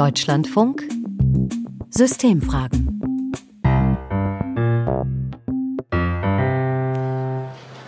[0.00, 0.88] Deutschlandfunk.
[1.90, 3.02] Systemfragen.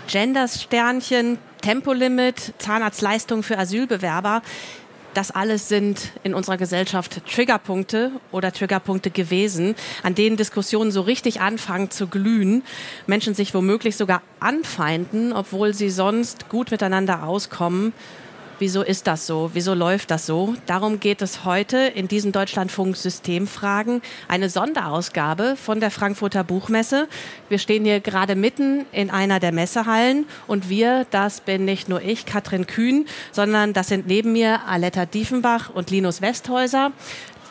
[0.08, 4.42] Gendersternchen, Tempolimit, Zahnarztleistung für Asylbewerber.
[5.14, 11.40] Das alles sind in unserer Gesellschaft Triggerpunkte oder Triggerpunkte gewesen, an denen Diskussionen so richtig
[11.40, 12.62] anfangen zu glühen,
[13.06, 17.94] Menschen sich womöglich sogar anfeinden, obwohl sie sonst gut miteinander auskommen
[18.62, 19.50] Wieso ist das so?
[19.54, 20.54] Wieso läuft das so?
[20.66, 24.02] Darum geht es heute in diesen Deutschlandfunk Systemfragen.
[24.28, 27.08] Eine Sonderausgabe von der Frankfurter Buchmesse.
[27.48, 32.02] Wir stehen hier gerade mitten in einer der Messehallen und wir, das bin nicht nur
[32.02, 36.92] ich, Katrin Kühn, sondern das sind neben mir Aletta Diefenbach und Linus Westhäuser.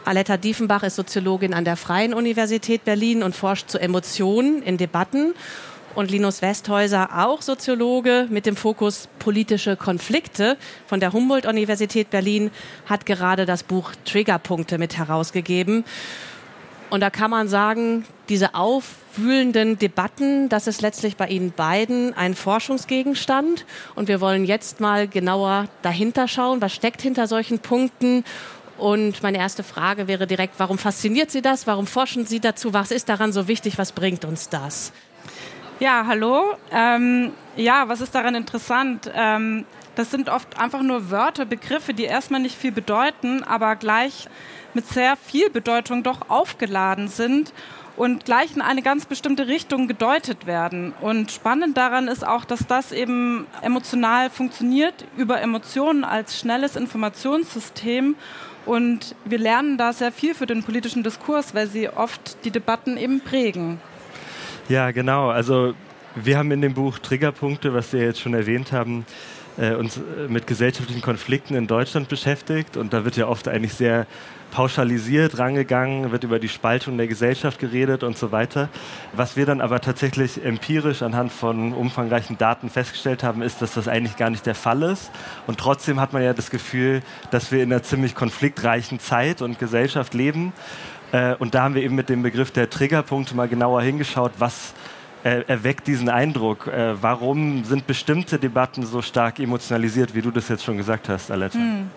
[0.06, 5.34] Aletta Diefenbach ist Soziologin an der Freien Universität Berlin und forscht zu Emotionen in Debatten
[5.96, 12.52] und Linus Westhäuser, auch Soziologe mit dem Fokus politische Konflikte von der Humboldt-Universität Berlin,
[12.86, 15.84] hat gerade das Buch Triggerpunkte mit herausgegeben.
[16.90, 22.36] Und da kann man sagen, diese aufwühlenden Debatten, das ist letztlich bei Ihnen beiden ein
[22.36, 23.66] Forschungsgegenstand.
[23.96, 28.26] Und wir wollen jetzt mal genauer dahinter schauen, was steckt hinter solchen Punkten.
[28.78, 31.66] Und meine erste Frage wäre direkt, warum fasziniert Sie das?
[31.66, 32.74] Warum forschen Sie dazu?
[32.74, 33.78] Was ist daran so wichtig?
[33.78, 34.92] Was bringt uns das?
[35.82, 36.44] Ja, hallo.
[36.72, 39.12] Ähm, ja, was ist daran interessant?
[39.16, 39.66] Ähm,
[39.96, 44.30] das sind oft einfach nur Wörter, Begriffe, die erstmal nicht viel bedeuten, aber gleich
[44.76, 47.52] mit sehr viel Bedeutung doch aufgeladen sind
[47.98, 50.94] und gleich in eine ganz bestimmte Richtung gedeutet werden.
[51.02, 58.16] Und spannend daran ist auch, dass das eben emotional funktioniert über Emotionen als schnelles Informationssystem.
[58.68, 62.98] Und wir lernen da sehr viel für den politischen Diskurs, weil sie oft die Debatten
[62.98, 63.82] eben prägen.
[64.70, 65.30] Ja, genau.
[65.30, 65.74] Also
[66.16, 69.06] wir haben in dem Buch Triggerpunkte, was wir jetzt schon erwähnt haben,
[69.58, 72.78] äh, uns äh, mit gesellschaftlichen Konflikten in Deutschland beschäftigt.
[72.78, 74.08] Und da wird ja oft eigentlich sehr
[74.52, 78.70] pauschalisiert rangegangen, wird über die Spaltung der Gesellschaft geredet und so weiter.
[79.14, 83.88] Was wir dann aber tatsächlich empirisch anhand von umfangreichen Daten festgestellt haben, ist, dass das
[83.88, 85.10] eigentlich gar nicht der Fall ist.
[85.48, 89.58] Und trotzdem hat man ja das Gefühl, dass wir in einer ziemlich konfliktreichen Zeit und
[89.58, 90.54] Gesellschaft leben.
[91.12, 94.74] Äh, und da haben wir eben mit dem Begriff der Triggerpunkte mal genauer hingeschaut, was
[95.24, 96.68] äh, erweckt diesen Eindruck.
[96.68, 101.32] Äh, warum sind bestimmte Debatten so stark emotionalisiert, wie du das jetzt schon gesagt hast,
[101.32, 101.60] Aletta?
[101.60, 101.90] Hm.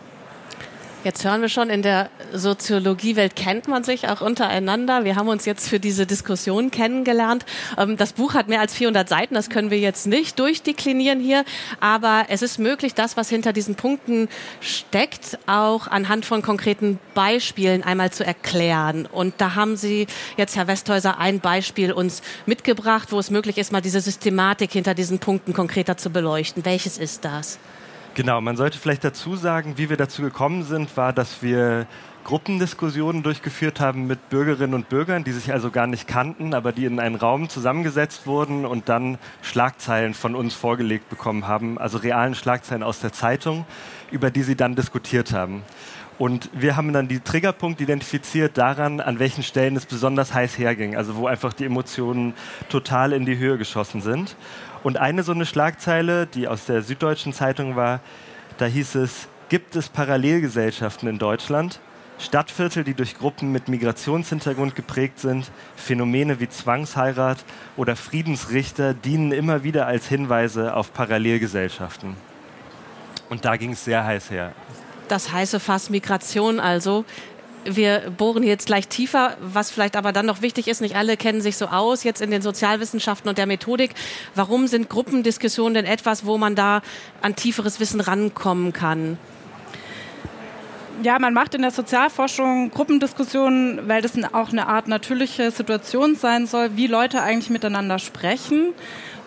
[1.04, 5.04] Jetzt hören wir schon, in der Soziologiewelt kennt man sich auch untereinander.
[5.04, 7.44] Wir haben uns jetzt für diese Diskussion kennengelernt.
[7.76, 11.44] Ähm, das Buch hat mehr als 400 Seiten, das können wir jetzt nicht durchdeklinieren hier,
[11.78, 14.31] aber es ist möglich, das, was hinter diesen Punkten
[14.62, 19.04] steckt, auch anhand von konkreten Beispielen einmal zu erklären.
[19.04, 20.06] Und da haben Sie
[20.38, 24.94] jetzt, Herr Westhäuser, ein Beispiel uns mitgebracht, wo es möglich ist, mal diese Systematik hinter
[24.94, 26.64] diesen Punkten konkreter zu beleuchten.
[26.64, 27.59] Welches ist das?
[28.14, 31.88] Genau, man sollte vielleicht dazu sagen, wie wir dazu gekommen sind, war, dass wir
[32.22, 36.84] Gruppendiskussionen durchgeführt haben mit Bürgerinnen und Bürgern, die sich also gar nicht kannten, aber die
[36.84, 42.36] in einen Raum zusammengesetzt wurden und dann Schlagzeilen von uns vorgelegt bekommen haben, also realen
[42.36, 43.66] Schlagzeilen aus der Zeitung,
[44.12, 45.64] über die sie dann diskutiert haben.
[46.16, 50.94] Und wir haben dann die Triggerpunkte identifiziert daran, an welchen Stellen es besonders heiß herging,
[50.94, 52.34] also wo einfach die Emotionen
[52.69, 54.36] total in die Höhe geschossen sind.
[54.84, 58.00] Und eine so eine Schlagzeile, die aus der Süddeutschen Zeitung war,
[58.59, 61.81] da hieß es, gibt es Parallelgesellschaften in Deutschland?
[62.19, 67.39] Stadtviertel, die durch Gruppen mit Migrationshintergrund geprägt sind, Phänomene wie Zwangsheirat
[67.78, 72.15] oder Friedensrichter dienen immer wieder als Hinweise auf Parallelgesellschaften.
[73.31, 74.53] Und da ging es sehr heiß her.
[75.09, 77.06] Das heiße Fass Migration also
[77.64, 81.41] wir bohren jetzt gleich tiefer, was vielleicht aber dann noch wichtig ist, nicht alle kennen
[81.41, 83.94] sich so aus jetzt in den Sozialwissenschaften und der Methodik.
[84.34, 86.82] Warum sind Gruppendiskussionen denn etwas, wo man da
[87.22, 89.19] an tieferes Wissen rankommen kann?
[91.02, 96.46] Ja, man macht in der Sozialforschung Gruppendiskussionen, weil das auch eine Art natürliche Situation sein
[96.46, 98.72] soll, wie Leute eigentlich miteinander sprechen.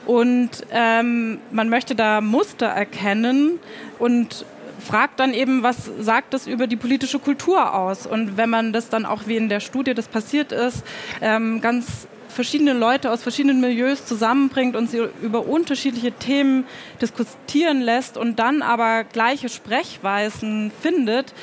[0.05, 3.59] Und ähm, man möchte da Muster erkennen
[3.99, 4.45] und
[4.87, 8.07] fragt dann eben, was sagt das über die politische Kultur aus?
[8.07, 10.83] Und wenn man das dann auch, wie in der Studie das passiert ist,
[11.21, 16.65] ähm, ganz verschiedene Leute aus verschiedenen Milieus zusammenbringt und sie über unterschiedliche Themen
[17.01, 21.33] diskutieren lässt und dann aber gleiche Sprechweisen findet,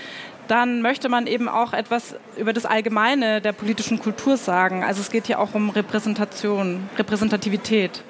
[0.48, 4.84] dann möchte man eben auch etwas über das Allgemeine der politischen Kultur sagen.
[4.84, 8.02] Also es geht hier auch um Repräsentation, Repräsentativität.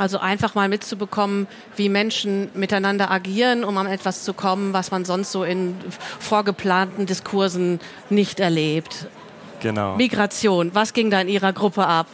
[0.00, 5.04] Also einfach mal mitzubekommen, wie Menschen miteinander agieren, um an etwas zu kommen, was man
[5.04, 5.76] sonst so in
[6.18, 9.08] vorgeplanten Diskursen nicht erlebt.
[9.60, 9.96] Genau.
[9.96, 12.06] Migration, was ging da in Ihrer Gruppe ab?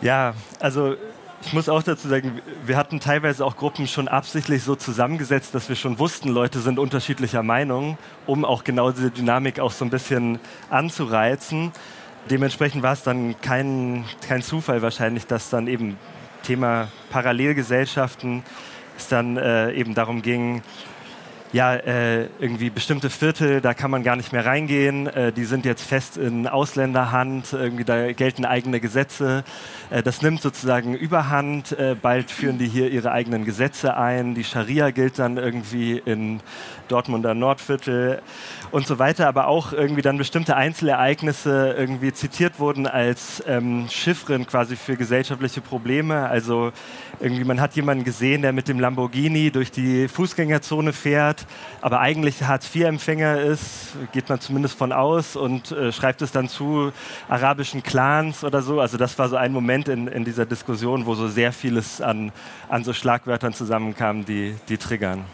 [0.00, 0.96] Ja, also
[1.42, 5.68] Ich muss auch dazu sagen, wir hatten teilweise auch Gruppen schon absichtlich so zusammengesetzt, dass
[5.68, 9.90] wir schon wussten, Leute sind unterschiedlicher Meinung, um auch genau diese Dynamik auch so ein
[9.90, 11.70] bisschen anzureizen.
[12.30, 15.96] Dementsprechend war es dann kein, kein Zufall wahrscheinlich, dass dann eben
[16.46, 18.44] Thema Parallelgesellschaften
[18.96, 20.62] es dann äh, eben darum ging,
[21.52, 25.64] ja, äh, irgendwie bestimmte Viertel, da kann man gar nicht mehr reingehen, äh, die sind
[25.64, 29.44] jetzt fest in Ausländerhand, irgendwie da gelten eigene Gesetze.
[29.90, 34.44] Äh, das nimmt sozusagen Überhand, äh, bald führen die hier ihre eigenen Gesetze ein, die
[34.44, 36.40] Scharia gilt dann irgendwie in
[36.88, 38.22] Dortmunder Nordviertel
[38.70, 44.46] und so weiter, aber auch irgendwie dann bestimmte Einzelereignisse irgendwie zitiert wurden als ähm, Chiffren
[44.46, 46.28] quasi für gesellschaftliche Probleme.
[46.28, 46.72] Also
[47.20, 51.45] irgendwie man hat jemanden gesehen, der mit dem Lamborghini durch die Fußgängerzone fährt,
[51.80, 56.92] aber eigentlich Hartz-IV-Empfänger ist, geht man zumindest von aus und äh, schreibt es dann zu
[57.28, 58.80] arabischen Clans oder so.
[58.80, 62.32] Also das war so ein Moment in, in dieser Diskussion, wo so sehr vieles an,
[62.68, 65.24] an so Schlagwörtern zusammenkam, die, die triggern.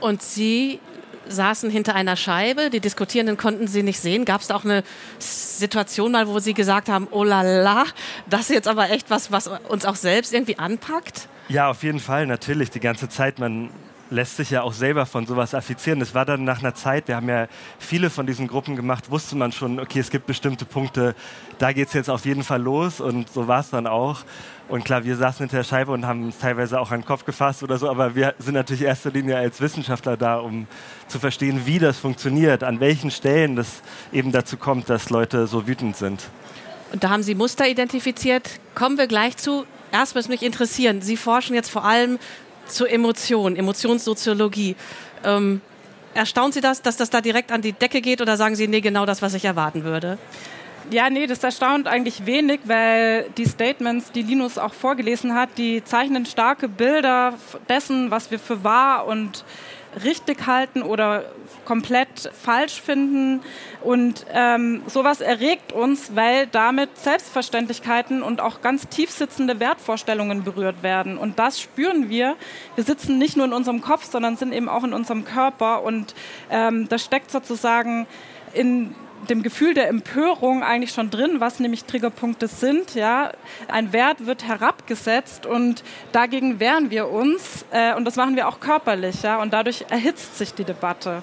[0.00, 0.80] Und Sie
[1.28, 4.24] saßen hinter einer Scheibe, die Diskutierenden konnten sie nicht sehen.
[4.24, 4.82] Gab es da auch eine
[5.18, 7.84] Situation mal, wo sie gesagt haben, oh la la,
[8.28, 11.28] das ist jetzt aber echt was, was uns auch selbst irgendwie anpackt?
[11.48, 13.38] Ja, auf jeden Fall, natürlich, die ganze Zeit.
[13.38, 13.70] Man
[14.10, 16.00] lässt sich ja auch selber von sowas affizieren.
[16.00, 17.48] Es war dann nach einer Zeit, wir haben ja
[17.78, 21.14] viele von diesen Gruppen gemacht, wusste man schon, okay, es gibt bestimmte Punkte,
[21.58, 24.24] da geht es jetzt auf jeden Fall los und so war es dann auch.
[24.68, 27.24] Und klar, wir saßen hinter der Scheibe und haben uns teilweise auch an den Kopf
[27.24, 30.66] gefasst oder so, aber wir sind natürlich in erster Linie als Wissenschaftler da, um
[31.06, 33.82] zu verstehen, wie das funktioniert, an welchen Stellen das
[34.12, 36.28] eben dazu kommt, dass Leute so wütend sind.
[36.92, 38.60] Und da haben Sie Muster identifiziert.
[38.74, 39.66] Kommen wir gleich zu.
[39.92, 41.00] Erst was mich interessieren.
[41.00, 42.18] Sie forschen jetzt vor allem
[42.68, 44.76] zur Emotion, Emotionssoziologie.
[45.24, 45.60] Ähm,
[46.14, 48.80] erstaunt Sie das, dass das da direkt an die Decke geht oder sagen Sie, nee,
[48.80, 50.18] genau das, was ich erwarten würde?
[50.90, 55.82] Ja, nee, das erstaunt eigentlich wenig, weil die Statements, die Linus auch vorgelesen hat, die
[55.82, 57.34] zeichnen starke Bilder
[57.68, 59.44] dessen, was wir für wahr und
[60.02, 61.24] richtig halten oder
[61.64, 63.42] komplett falsch finden.
[63.82, 71.18] Und ähm, sowas erregt uns, weil damit Selbstverständlichkeiten und auch ganz tiefsitzende Wertvorstellungen berührt werden.
[71.18, 72.36] Und das spüren wir.
[72.74, 75.82] Wir sitzen nicht nur in unserem Kopf, sondern sind eben auch in unserem Körper.
[75.82, 76.14] Und
[76.50, 78.06] ähm, das steckt sozusagen
[78.52, 78.94] in
[79.28, 82.94] dem Gefühl der Empörung eigentlich schon drin, was nämlich Triggerpunkte sind.
[82.94, 83.32] Ja,
[83.68, 85.82] ein Wert wird herabgesetzt und
[86.12, 89.22] dagegen wehren wir uns äh, und das machen wir auch körperlich.
[89.22, 91.22] Ja, und dadurch erhitzt sich die Debatte.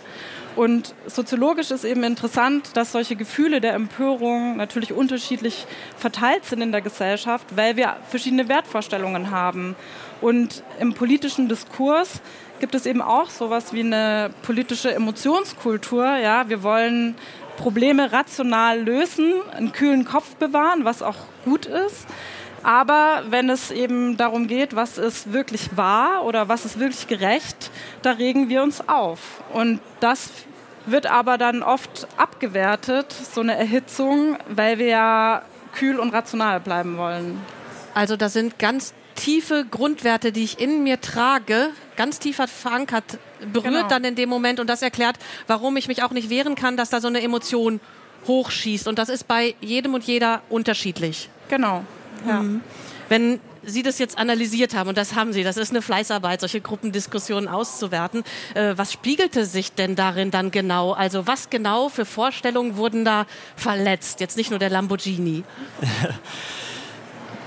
[0.55, 5.65] Und soziologisch ist eben interessant, dass solche Gefühle der Empörung natürlich unterschiedlich
[5.97, 9.75] verteilt sind in der Gesellschaft, weil wir verschiedene Wertvorstellungen haben.
[10.21, 12.21] Und im politischen Diskurs
[12.59, 16.17] gibt es eben auch sowas wie eine politische Emotionskultur.
[16.17, 17.15] Ja, wir wollen
[17.57, 22.07] Probleme rational lösen, einen kühlen Kopf bewahren, was auch gut ist.
[22.63, 27.71] Aber wenn es eben darum geht, was ist wirklich wahr oder was ist wirklich gerecht,
[28.01, 29.43] da regen wir uns auf.
[29.51, 30.29] Und das
[30.85, 35.41] wird aber dann oft abgewertet, so eine Erhitzung, weil wir ja
[35.73, 37.41] kühl und rational bleiben wollen.
[37.93, 43.17] Also da sind ganz tiefe Grundwerte, die ich in mir trage, ganz tief verankert,
[43.51, 43.87] berührt genau.
[43.87, 45.17] dann in dem Moment und das erklärt,
[45.47, 47.79] warum ich mich auch nicht wehren kann, dass da so eine Emotion
[48.27, 48.87] hochschießt.
[48.87, 51.29] Und das ist bei jedem und jeder unterschiedlich.
[51.49, 51.83] Genau.
[52.27, 52.41] Ja.
[52.41, 52.61] Mhm.
[53.09, 56.59] Wenn Sie das jetzt analysiert haben, und das haben Sie, das ist eine Fleißarbeit, solche
[56.59, 58.23] Gruppendiskussionen auszuwerten.
[58.55, 60.91] Äh, was spiegelte sich denn darin dann genau?
[60.91, 64.19] Also was genau für Vorstellungen wurden da verletzt?
[64.19, 65.43] Jetzt nicht nur der Lamborghini.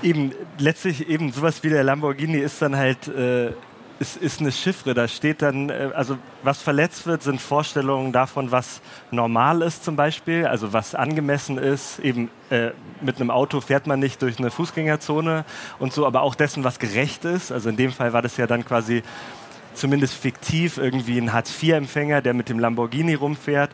[0.03, 3.51] eben letztlich eben sowas wie der Lamborghini ist dann halt äh,
[3.99, 4.93] ist, ist eine Chiffre.
[4.93, 9.95] Da steht dann, äh, also was verletzt wird, sind Vorstellungen davon, was normal ist zum
[9.95, 11.99] Beispiel, also was angemessen ist.
[11.99, 15.45] Eben äh, mit einem Auto fährt man nicht durch eine Fußgängerzone
[15.79, 17.51] und so, aber auch dessen, was gerecht ist.
[17.51, 19.03] Also in dem Fall war das ja dann quasi
[19.73, 23.71] zumindest fiktiv irgendwie ein Hartz-IV-Empfänger, der mit dem Lamborghini rumfährt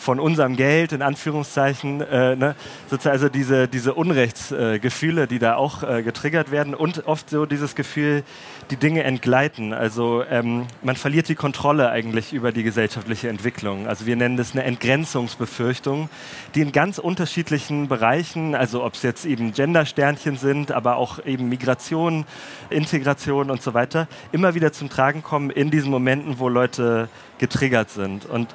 [0.00, 2.54] von unserem Geld, in Anführungszeichen, äh, ne?
[2.88, 7.46] sozusagen also diese, diese Unrechtsgefühle, äh, die da auch äh, getriggert werden und oft so
[7.46, 8.24] dieses Gefühl,
[8.70, 9.74] die Dinge entgleiten.
[9.74, 13.86] Also ähm, man verliert die Kontrolle eigentlich über die gesellschaftliche Entwicklung.
[13.86, 16.08] Also wir nennen das eine Entgrenzungsbefürchtung,
[16.54, 21.48] die in ganz unterschiedlichen Bereichen, also ob es jetzt eben Gendersternchen sind, aber auch eben
[21.48, 22.24] Migration,
[22.70, 27.90] Integration und so weiter, immer wieder zum Tragen kommen in diesen Momenten, wo Leute getriggert
[27.90, 28.26] sind.
[28.26, 28.54] Und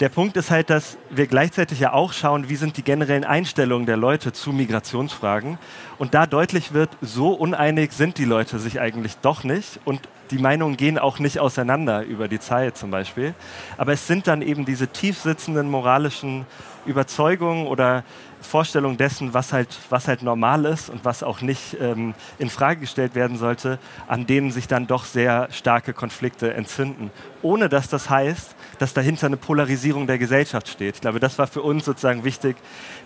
[0.00, 3.86] der Punkt ist halt, dass wir gleichzeitig ja auch schauen, wie sind die generellen Einstellungen
[3.86, 5.58] der Leute zu Migrationsfragen.
[5.98, 9.80] Und da deutlich wird, so uneinig sind die Leute sich eigentlich doch nicht.
[9.84, 13.34] Und die Meinungen gehen auch nicht auseinander über die Zeit zum Beispiel.
[13.76, 16.46] Aber es sind dann eben diese tiefsitzenden moralischen
[16.86, 18.04] Überzeugungen oder
[18.40, 22.80] Vorstellungen dessen, was halt, was halt normal ist und was auch nicht ähm, in Frage
[22.80, 27.10] gestellt werden sollte, an denen sich dann doch sehr starke Konflikte entzünden.
[27.42, 30.96] Ohne dass das heißt, dass dahinter eine Polarisierung der Gesellschaft steht.
[30.96, 32.56] Ich glaube, das war für uns sozusagen wichtig,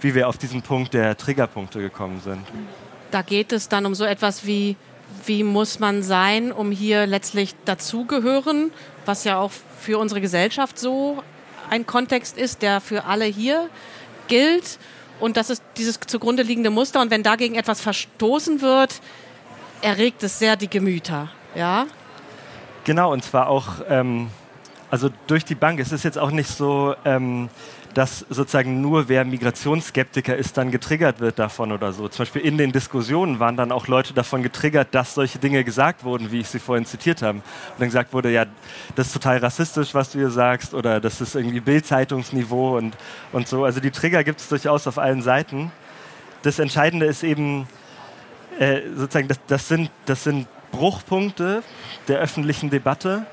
[0.01, 2.47] wie wir auf diesen Punkt der Triggerpunkte gekommen sind.
[3.11, 4.77] Da geht es dann um so etwas wie
[5.27, 8.73] wie muss man sein, um hier letztlich dazugehören,
[9.05, 9.51] was ja auch
[9.81, 11.23] für unsere Gesellschaft so
[11.71, 13.69] ein Kontext ist, der für alle hier
[14.29, 14.79] gilt.
[15.21, 17.01] Und das ist dieses zugrunde liegende Muster.
[17.01, 19.01] Und wenn dagegen etwas verstoßen wird,
[19.81, 21.31] erregt es sehr die Gemüter.
[21.55, 21.87] Ja?
[22.85, 24.29] Genau, und zwar auch ähm,
[24.93, 25.81] also durch die Bank.
[25.81, 27.49] Es ist jetzt auch nicht so, ähm,
[27.95, 32.09] dass sozusagen nur wer Migrationsskeptiker ist, dann getriggert wird davon oder so.
[32.09, 36.05] Zum Beispiel in den Diskussionen waren dann auch Leute davon getriggert, dass solche Dinge gesagt
[36.05, 37.39] wurden, wie ich sie vorhin zitiert habe.
[37.39, 37.45] Und
[37.79, 38.45] dann gesagt wurde, ja,
[38.95, 42.95] das ist total rassistisch, was du hier sagst, oder das ist irgendwie Bildzeitungsniveau und,
[43.33, 43.65] und so.
[43.65, 45.73] Also die Trigger gibt es durchaus auf allen Seiten.
[46.43, 47.67] Das Entscheidende ist eben,
[48.59, 51.63] äh, sozusagen, das, das, sind, das sind Bruchpunkte
[52.09, 53.25] der öffentlichen Debatte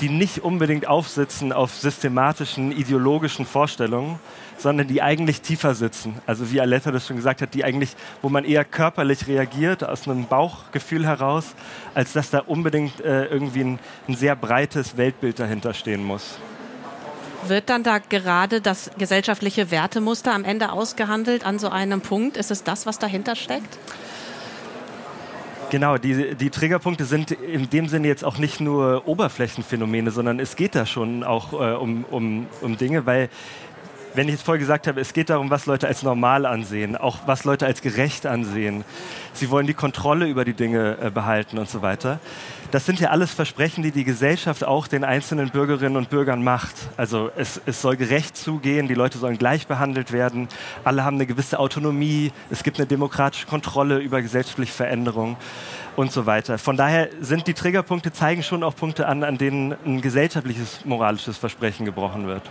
[0.00, 4.18] die nicht unbedingt aufsitzen auf systematischen ideologischen Vorstellungen,
[4.56, 6.16] sondern die eigentlich tiefer sitzen.
[6.26, 10.08] Also wie Aletta das schon gesagt hat, die eigentlich, wo man eher körperlich reagiert, aus
[10.08, 11.54] einem Bauchgefühl heraus,
[11.94, 13.78] als dass da unbedingt äh, irgendwie ein,
[14.08, 16.38] ein sehr breites Weltbild dahinter stehen muss.
[17.46, 22.36] Wird dann da gerade das gesellschaftliche Wertemuster am Ende ausgehandelt an so einem Punkt?
[22.36, 23.78] Ist es das, was dahinter steckt?
[25.70, 30.56] Genau, die, die Triggerpunkte sind in dem Sinne jetzt auch nicht nur Oberflächenphänomene, sondern es
[30.56, 33.28] geht da schon auch äh, um, um, um Dinge, weil
[34.18, 37.18] wenn ich jetzt vorher gesagt habe, es geht darum, was Leute als normal ansehen, auch
[37.26, 38.84] was Leute als gerecht ansehen.
[39.32, 42.18] Sie wollen die Kontrolle über die Dinge äh, behalten und so weiter.
[42.72, 46.74] Das sind ja alles Versprechen, die die Gesellschaft auch den einzelnen Bürgerinnen und Bürgern macht.
[46.96, 50.48] Also es, es soll gerecht zugehen, die Leute sollen gleich behandelt werden,
[50.82, 55.36] alle haben eine gewisse Autonomie, es gibt eine demokratische Kontrolle über gesellschaftliche Veränderungen
[55.94, 56.58] und so weiter.
[56.58, 61.38] Von daher sind die Triggerpunkte, zeigen schon auch Punkte an, an denen ein gesellschaftliches moralisches
[61.38, 62.42] Versprechen gebrochen wird.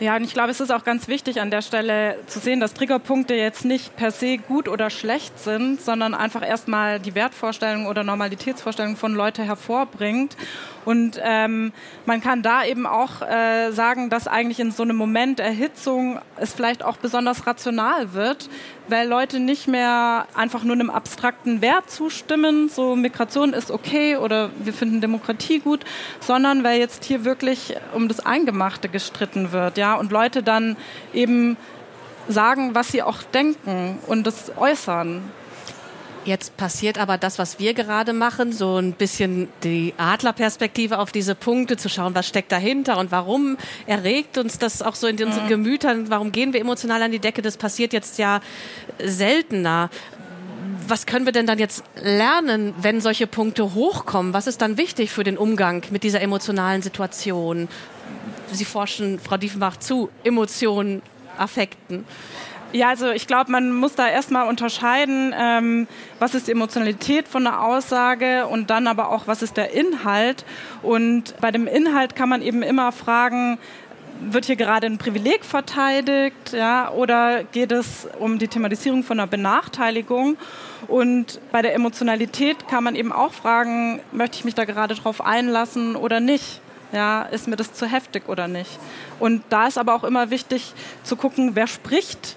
[0.00, 2.74] Ja, und ich glaube, es ist auch ganz wichtig an der Stelle zu sehen, dass
[2.74, 8.02] Triggerpunkte jetzt nicht per se gut oder schlecht sind, sondern einfach erstmal die Wertvorstellung oder
[8.02, 10.36] Normalitätsvorstellung von Leuten hervorbringt
[10.84, 11.72] und ähm,
[12.06, 16.52] man kann da eben auch äh, sagen, dass eigentlich in so einem Moment Erhitzung es
[16.52, 18.48] vielleicht auch besonders rational wird,
[18.88, 24.50] weil Leute nicht mehr einfach nur einem abstrakten Wert zustimmen, so Migration ist okay oder
[24.58, 25.84] wir finden Demokratie gut,
[26.20, 30.76] sondern weil jetzt hier wirklich um das Eingemachte gestritten wird, ja, und Leute dann
[31.12, 31.56] eben
[32.28, 35.22] sagen, was sie auch denken und das äußern.
[36.24, 41.34] Jetzt passiert aber das, was wir gerade machen, so ein bisschen die Adlerperspektive auf diese
[41.34, 45.44] Punkte zu schauen, was steckt dahinter und warum erregt uns das auch so in unseren
[45.44, 45.48] mhm.
[45.48, 48.40] Gemütern, warum gehen wir emotional an die Decke, das passiert jetzt ja
[48.98, 49.90] seltener.
[50.86, 54.32] Was können wir denn dann jetzt lernen, wenn solche Punkte hochkommen?
[54.32, 57.68] Was ist dann wichtig für den Umgang mit dieser emotionalen Situation?
[58.50, 61.02] Sie forschen, Frau Diefenbach, zu Emotionen,
[61.36, 62.04] Affekten.
[62.74, 65.86] Ja, also ich glaube, man muss da erstmal unterscheiden, ähm,
[66.18, 70.44] was ist die Emotionalität von einer Aussage und dann aber auch, was ist der Inhalt.
[70.82, 73.58] Und bei dem Inhalt kann man eben immer fragen,
[74.22, 79.28] wird hier gerade ein Privileg verteidigt, ja, oder geht es um die Thematisierung von einer
[79.28, 80.36] Benachteiligung?
[80.88, 85.24] Und bei der Emotionalität kann man eben auch fragen, möchte ich mich da gerade drauf
[85.24, 86.60] einlassen oder nicht?
[86.90, 88.80] Ja, ist mir das zu heftig oder nicht?
[89.20, 90.72] Und da ist aber auch immer wichtig
[91.04, 92.36] zu gucken, wer spricht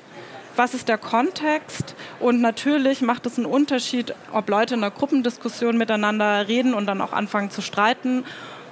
[0.57, 1.95] was ist der Kontext?
[2.19, 7.01] Und natürlich macht es einen Unterschied, ob Leute in einer Gruppendiskussion miteinander reden und dann
[7.01, 8.25] auch anfangen zu streiten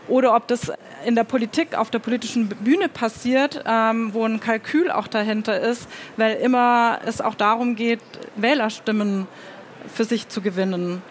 [0.08, 0.72] oder ob das
[1.06, 5.88] in der Politik, auf der politischen Bühne passiert, ähm, wo ein Kalkül auch dahinter ist,
[6.18, 8.02] weil immer es auch darum geht,
[8.36, 9.28] Wählerstimmen
[9.94, 11.02] für sich zu gewinnen.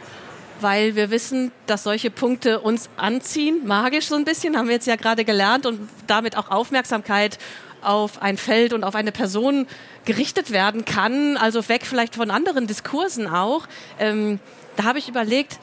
[0.60, 4.86] Weil wir wissen, dass solche Punkte uns anziehen, magisch so ein bisschen, haben wir jetzt
[4.86, 7.38] ja gerade gelernt und damit auch Aufmerksamkeit
[7.84, 9.66] auf ein Feld und auf eine Person
[10.04, 13.66] gerichtet werden kann, also weg vielleicht von anderen Diskursen auch.
[13.98, 14.40] Ähm,
[14.76, 15.58] da habe ich überlegt,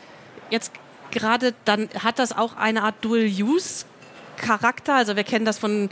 [0.49, 0.71] jetzt
[1.11, 3.85] gerade dann hat das auch eine Art Dual-Use
[4.37, 4.95] Charakter.
[4.95, 5.89] Also wir kennen das von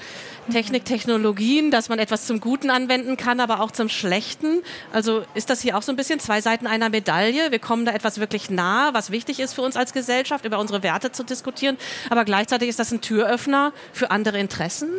[0.51, 4.61] Technik, Technologien, dass man etwas zum Guten anwenden kann, aber auch zum Schlechten.
[4.91, 7.51] Also ist das hier auch so ein bisschen zwei Seiten einer Medaille.
[7.51, 10.83] Wir kommen da etwas wirklich nah, was wichtig ist für uns als Gesellschaft, über unsere
[10.83, 11.77] Werte zu diskutieren.
[12.09, 14.89] Aber gleichzeitig ist das ein Türöffner für andere Interessen.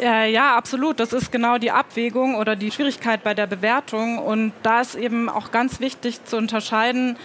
[0.00, 0.98] Ja, ja, absolut.
[0.98, 4.18] Das ist genau die Abwägung oder die Schwierigkeit bei der Bewertung.
[4.18, 7.18] Und da ist eben auch ganz wichtig zu unterscheiden,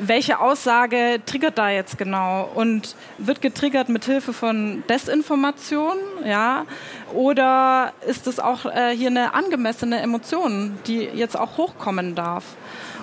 [0.00, 6.64] welche Aussage triggert da jetzt genau und wird getriggert mit Hilfe von Desinformation, ja,
[7.12, 12.44] oder ist es auch äh, hier eine angemessene Emotion, die jetzt auch hochkommen darf?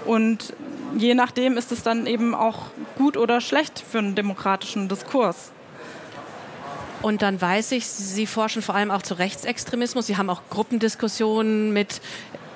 [0.06, 0.54] Und
[0.98, 5.52] je nachdem ist es dann eben auch gut oder schlecht für einen demokratischen Diskurs.
[7.02, 10.08] Und dann weiß ich, Sie forschen vor allem auch zu Rechtsextremismus.
[10.08, 12.00] Sie haben auch Gruppendiskussionen mit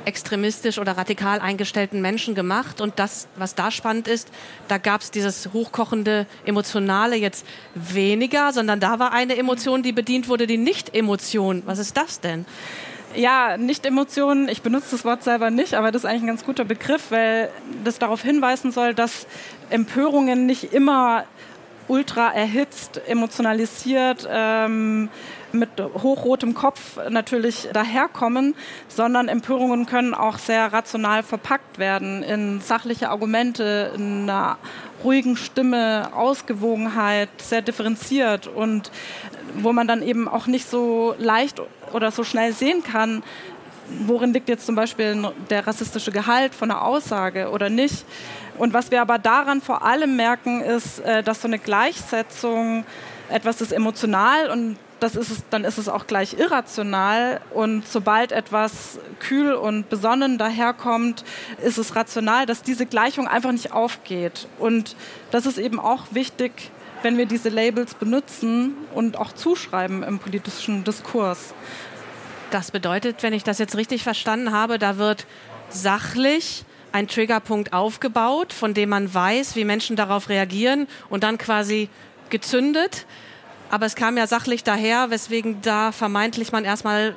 [0.07, 2.81] extremistisch oder radikal eingestellten Menschen gemacht.
[2.81, 4.29] Und das, was da spannend ist,
[4.67, 7.45] da gab es dieses hochkochende Emotionale jetzt
[7.75, 11.63] weniger, sondern da war eine Emotion, die bedient wurde, die Nicht-Emotion.
[11.65, 12.45] Was ist das denn?
[13.15, 16.65] Ja, Nicht-Emotionen, ich benutze das Wort selber nicht, aber das ist eigentlich ein ganz guter
[16.65, 17.49] Begriff, weil
[17.83, 19.27] das darauf hinweisen soll, dass
[19.69, 21.25] Empörungen nicht immer
[21.87, 25.09] ultra erhitzt, emotionalisiert, ähm,
[25.53, 28.55] mit hochrotem Kopf natürlich daherkommen,
[28.87, 34.57] sondern Empörungen können auch sehr rational verpackt werden in sachliche Argumente, in einer
[35.03, 38.91] ruhigen Stimme, Ausgewogenheit, sehr differenziert und
[39.55, 41.61] wo man dann eben auch nicht so leicht
[41.93, 43.23] oder so schnell sehen kann,
[44.05, 48.05] worin liegt jetzt zum Beispiel der rassistische Gehalt von einer Aussage oder nicht.
[48.57, 52.85] Und was wir aber daran vor allem merken, ist, äh, dass so eine Gleichsetzung
[53.29, 57.41] etwas ist emotional und das ist es, dann ist es auch gleich irrational.
[57.53, 61.23] Und sobald etwas kühl und besonnen daherkommt,
[61.63, 64.47] ist es rational, dass diese Gleichung einfach nicht aufgeht.
[64.59, 64.95] Und
[65.31, 66.71] das ist eben auch wichtig,
[67.03, 71.53] wenn wir diese Labels benutzen und auch zuschreiben im politischen Diskurs.
[72.49, 75.25] Das bedeutet, wenn ich das jetzt richtig verstanden habe, da wird
[75.69, 81.89] sachlich ein Triggerpunkt aufgebaut, von dem man weiß, wie Menschen darauf reagieren und dann quasi
[82.29, 83.05] gezündet.
[83.69, 87.15] Aber es kam ja sachlich daher, weswegen da vermeintlich man erstmal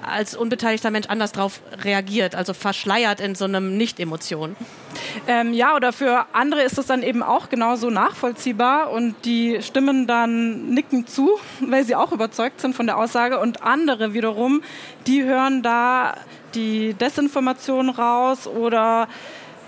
[0.00, 4.56] als unbeteiligter Mensch anders darauf reagiert, also verschleiert in so einem Nicht-Emotion.
[5.26, 10.06] Ähm, ja, oder für andere ist es dann eben auch genauso nachvollziehbar und die stimmen
[10.06, 14.62] dann nicken zu, weil sie auch überzeugt sind von der Aussage und andere wiederum,
[15.06, 16.16] die hören da
[16.54, 19.08] die Desinformation raus oder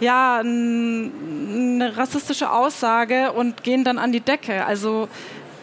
[0.00, 4.66] ja, eine rassistische Aussage und gehen dann an die Decke.
[4.66, 5.09] Also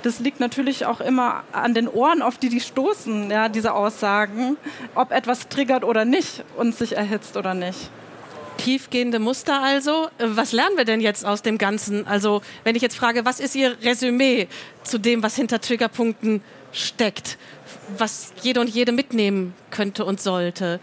[0.03, 4.58] das liegt natürlich auch immer an den Ohren, auf die die stoßen, ja, diese Aussagen,
[4.96, 7.89] ob etwas triggert oder nicht und sich erhitzt oder nicht.
[8.58, 10.10] Tiefgehende Muster also.
[10.19, 12.06] Was lernen wir denn jetzt aus dem Ganzen?
[12.06, 14.47] Also, wenn ich jetzt frage, was ist Ihr Resümee
[14.84, 17.38] zu dem, was hinter Triggerpunkten steckt?
[17.97, 20.80] Was jede und jede mitnehmen könnte und sollte?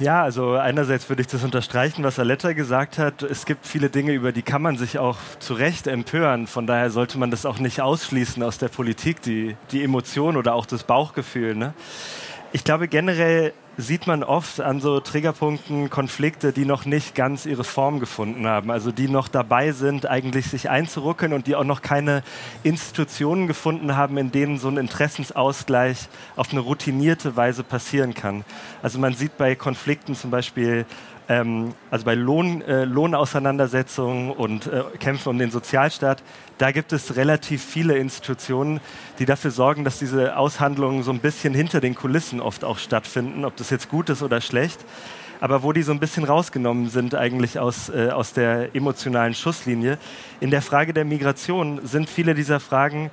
[0.00, 3.22] Ja, also einerseits würde ich das unterstreichen, was Aletta gesagt hat.
[3.22, 6.48] Es gibt viele Dinge, über die kann man sich auch zu Recht empören.
[6.48, 10.54] Von daher sollte man das auch nicht ausschließen aus der Politik, die, die Emotion oder
[10.54, 11.54] auch das Bauchgefühl.
[11.54, 11.74] Ne?
[12.50, 17.64] Ich glaube generell sieht man oft an so Triggerpunkten Konflikte, die noch nicht ganz ihre
[17.64, 21.82] Form gefunden haben, also die noch dabei sind, eigentlich sich einzuruckeln und die auch noch
[21.82, 22.22] keine
[22.62, 28.44] Institutionen gefunden haben, in denen so ein Interessensausgleich auf eine routinierte Weise passieren kann.
[28.82, 30.86] Also man sieht bei Konflikten zum Beispiel
[31.28, 36.22] ähm, also bei Lohn, äh, Lohnauseinandersetzungen und äh, Kämpfen um den Sozialstaat,
[36.58, 38.80] da gibt es relativ viele Institutionen,
[39.18, 43.44] die dafür sorgen, dass diese Aushandlungen so ein bisschen hinter den Kulissen oft auch stattfinden,
[43.44, 44.84] ob das jetzt gut ist oder schlecht,
[45.40, 49.98] aber wo die so ein bisschen rausgenommen sind eigentlich aus, äh, aus der emotionalen Schusslinie.
[50.40, 53.10] In der Frage der Migration sind viele dieser Fragen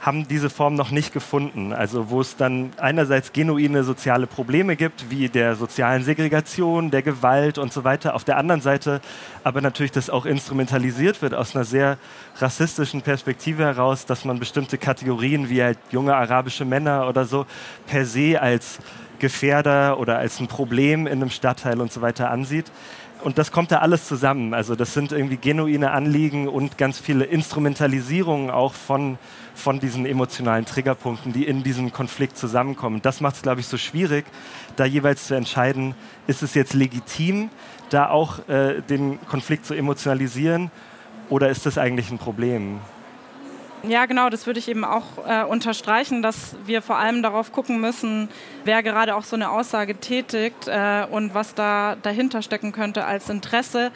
[0.00, 1.72] haben diese Form noch nicht gefunden.
[1.72, 7.58] Also wo es dann einerseits genuine soziale Probleme gibt, wie der sozialen Segregation, der Gewalt
[7.58, 8.14] und so weiter.
[8.14, 9.00] Auf der anderen Seite
[9.44, 11.98] aber natürlich das auch instrumentalisiert wird aus einer sehr
[12.36, 17.46] rassistischen Perspektive heraus, dass man bestimmte Kategorien wie halt junge arabische Männer oder so
[17.86, 18.78] per se als
[19.18, 22.70] Gefährder oder als ein Problem in einem Stadtteil und so weiter ansieht
[23.22, 24.54] und das kommt da alles zusammen.
[24.54, 29.18] Also das sind irgendwie genuine Anliegen und ganz viele Instrumentalisierungen auch von,
[29.54, 33.02] von diesen emotionalen Triggerpunkten, die in diesem Konflikt zusammenkommen.
[33.02, 34.24] Das macht es, glaube ich, so schwierig,
[34.76, 35.94] da jeweils zu entscheiden,
[36.26, 37.50] ist es jetzt legitim,
[37.90, 40.70] da auch äh, den Konflikt zu emotionalisieren
[41.28, 42.80] oder ist das eigentlich ein Problem?
[43.84, 47.80] Ja, genau, das würde ich eben auch äh, unterstreichen, dass wir vor allem darauf gucken
[47.80, 48.28] müssen,
[48.64, 53.28] wer gerade auch so eine Aussage tätigt äh, und was da dahinter stecken könnte als
[53.28, 53.92] Interesse.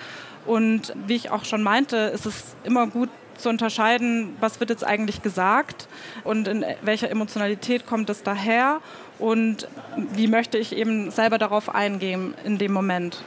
[0.46, 4.84] Und wie ich auch schon meinte, ist es immer gut zu unterscheiden, was wird jetzt
[4.84, 5.88] eigentlich gesagt
[6.22, 8.80] und in welcher Emotionalität kommt es daher
[9.18, 13.22] und wie möchte ich eben selber darauf eingehen in dem Moment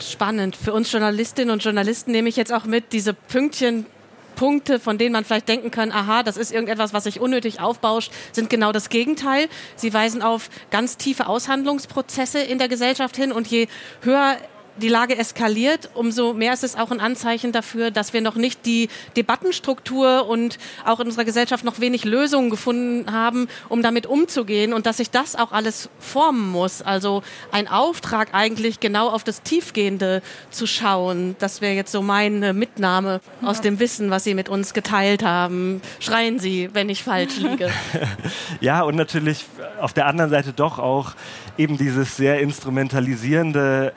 [0.00, 0.56] spannend.
[0.56, 3.86] Für uns Journalistinnen und Journalisten nehme ich jetzt auch mit, diese Pünktchen
[4.34, 8.12] Punkte, von denen man vielleicht denken kann, aha, das ist irgendetwas, was sich unnötig aufbauscht,
[8.32, 9.48] sind genau das Gegenteil.
[9.76, 13.68] Sie weisen auf ganz tiefe Aushandlungsprozesse in der Gesellschaft hin und je
[14.02, 14.36] höher
[14.76, 18.66] die Lage eskaliert, umso mehr ist es auch ein Anzeichen dafür, dass wir noch nicht
[18.66, 24.72] die Debattenstruktur und auch in unserer Gesellschaft noch wenig Lösungen gefunden haben, um damit umzugehen
[24.72, 26.82] und dass sich das auch alles formen muss.
[26.82, 31.36] Also ein Auftrag eigentlich genau auf das Tiefgehende zu schauen.
[31.38, 35.80] Das wäre jetzt so meine Mitnahme aus dem Wissen, was Sie mit uns geteilt haben.
[36.00, 37.70] Schreien Sie, wenn ich falsch liege.
[38.60, 39.44] ja, und natürlich
[39.80, 41.14] auf der anderen Seite doch auch
[41.56, 43.92] eben dieses sehr instrumentalisierende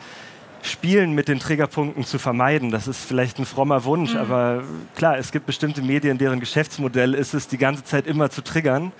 [0.68, 2.72] Spielen mit den Triggerpunkten zu vermeiden.
[2.72, 4.20] Das ist vielleicht ein frommer Wunsch, mhm.
[4.20, 4.64] aber
[4.96, 8.92] klar, es gibt bestimmte Medien, deren Geschäftsmodell ist es, die ganze Zeit immer zu triggern.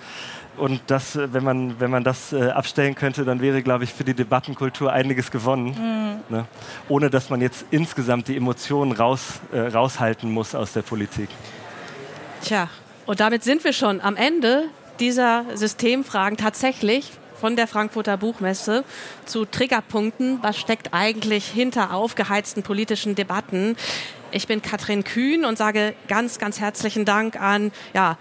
[0.56, 3.94] Und das, äh, wenn man, wenn man das äh, abstellen könnte, dann wäre, glaube ich,
[3.94, 6.20] für die Debattenkultur einiges gewonnen.
[6.28, 6.36] Mhm.
[6.36, 6.46] Ne?
[6.88, 11.28] Ohne dass man jetzt insgesamt die Emotionen raus, äh, raushalten muss aus der Politik.
[12.42, 12.68] Tja,
[13.06, 14.64] und damit sind wir schon am Ende
[15.00, 18.84] dieser Systemfragen tatsächlich von der Frankfurter Buchmesse
[19.24, 20.38] zu Triggerpunkten.
[20.42, 23.76] Was steckt eigentlich hinter aufgeheizten politischen Debatten?
[24.30, 28.18] Ich bin Katrin Kühn und sage ganz, ganz herzlichen Dank an ja,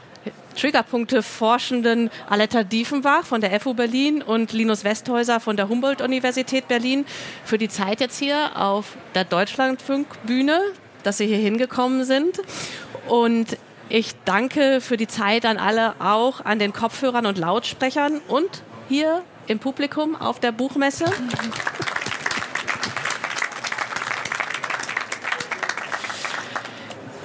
[0.55, 7.05] Triggerpunkte Forschenden Aletta Diefenbach von der FU Berlin und Linus Westhäuser von der Humboldt-Universität Berlin
[7.45, 10.59] für die Zeit jetzt hier auf der Deutschlandfunkbühne,
[11.03, 12.41] dass Sie hier hingekommen sind.
[13.07, 13.57] Und
[13.89, 19.23] ich danke für die Zeit an alle, auch an den Kopfhörern und Lautsprechern und hier
[19.47, 21.05] im Publikum auf der Buchmesse.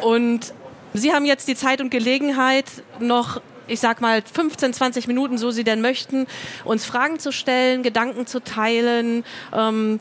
[0.00, 0.52] Und
[0.94, 2.66] Sie haben jetzt die Zeit und Gelegenheit,
[2.98, 6.26] noch, ich sag mal, 15, 20 Minuten, so Sie denn möchten,
[6.64, 9.24] uns Fragen zu stellen, Gedanken zu teilen.
[9.54, 10.00] Ähm,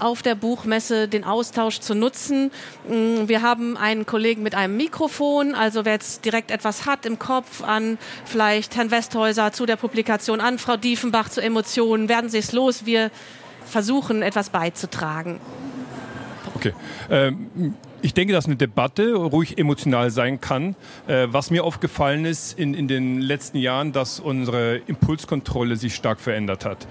[0.00, 2.50] auf der Buchmesse den Austausch zu nutzen.
[2.88, 7.18] Mm, wir haben einen Kollegen mit einem Mikrofon, also wer jetzt direkt etwas hat im
[7.18, 12.38] Kopf an vielleicht Herrn Westhäuser zu der Publikation, an Frau Diefenbach zu Emotionen, werden Sie
[12.38, 12.86] es los.
[12.86, 13.10] Wir
[13.64, 15.40] versuchen etwas beizutragen.
[16.54, 16.72] Okay.
[17.10, 20.74] Ähm ich denke, dass eine Debatte ruhig emotional sein kann.
[21.06, 26.20] Äh, was mir aufgefallen ist in, in den letzten Jahren, dass unsere Impulskontrolle sich stark
[26.20, 26.86] verändert hat.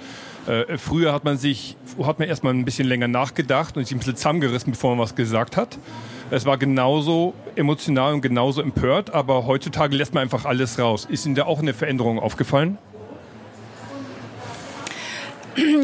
[0.50, 4.00] Äh, früher hat man sich, hat man erstmal ein bisschen länger nachgedacht und sich ein
[4.00, 5.78] bisschen zusammengerissen, bevor man was gesagt hat.
[6.32, 11.06] Es war genauso emotional und genauso empört, aber heutzutage lässt man einfach alles raus.
[11.06, 12.80] Ist Ihnen da auch eine Veränderung aufgefallen?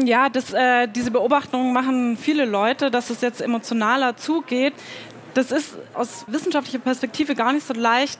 [0.04, 4.72] Ja, das, äh, diese Beobachtungen machen viele Leute, dass es jetzt emotionaler zugeht
[5.36, 8.18] das ist aus wissenschaftlicher Perspektive gar nicht so leicht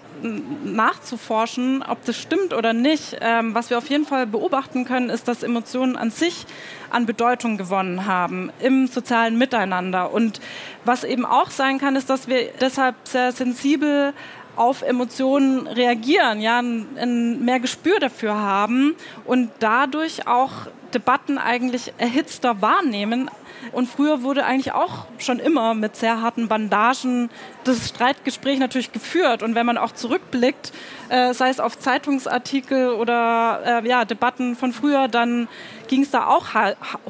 [0.65, 3.17] nachzuforschen, ob das stimmt oder nicht.
[3.23, 6.45] Ähm, was wir auf jeden Fall beobachten können, ist, dass Emotionen an sich
[6.91, 10.13] an Bedeutung gewonnen haben im sozialen Miteinander.
[10.13, 10.43] Und
[10.85, 14.13] was eben auch sein kann, ist, dass wir deshalb sehr sensibel
[14.55, 20.53] auf Emotionen reagieren, ja, ein, ein mehr Gespür dafür haben und dadurch auch
[20.97, 23.31] Debatten eigentlich erhitzter wahrnehmen,
[23.73, 27.31] und früher wurde eigentlich auch schon immer mit sehr harten Bandagen
[27.65, 29.43] das Streitgespräch natürlich geführt.
[29.43, 30.73] Und wenn man auch zurückblickt,
[31.09, 35.49] äh, sei es auf Zeitungsartikel oder äh, ja, Debatten von früher, dann
[35.89, 36.47] ging es da auch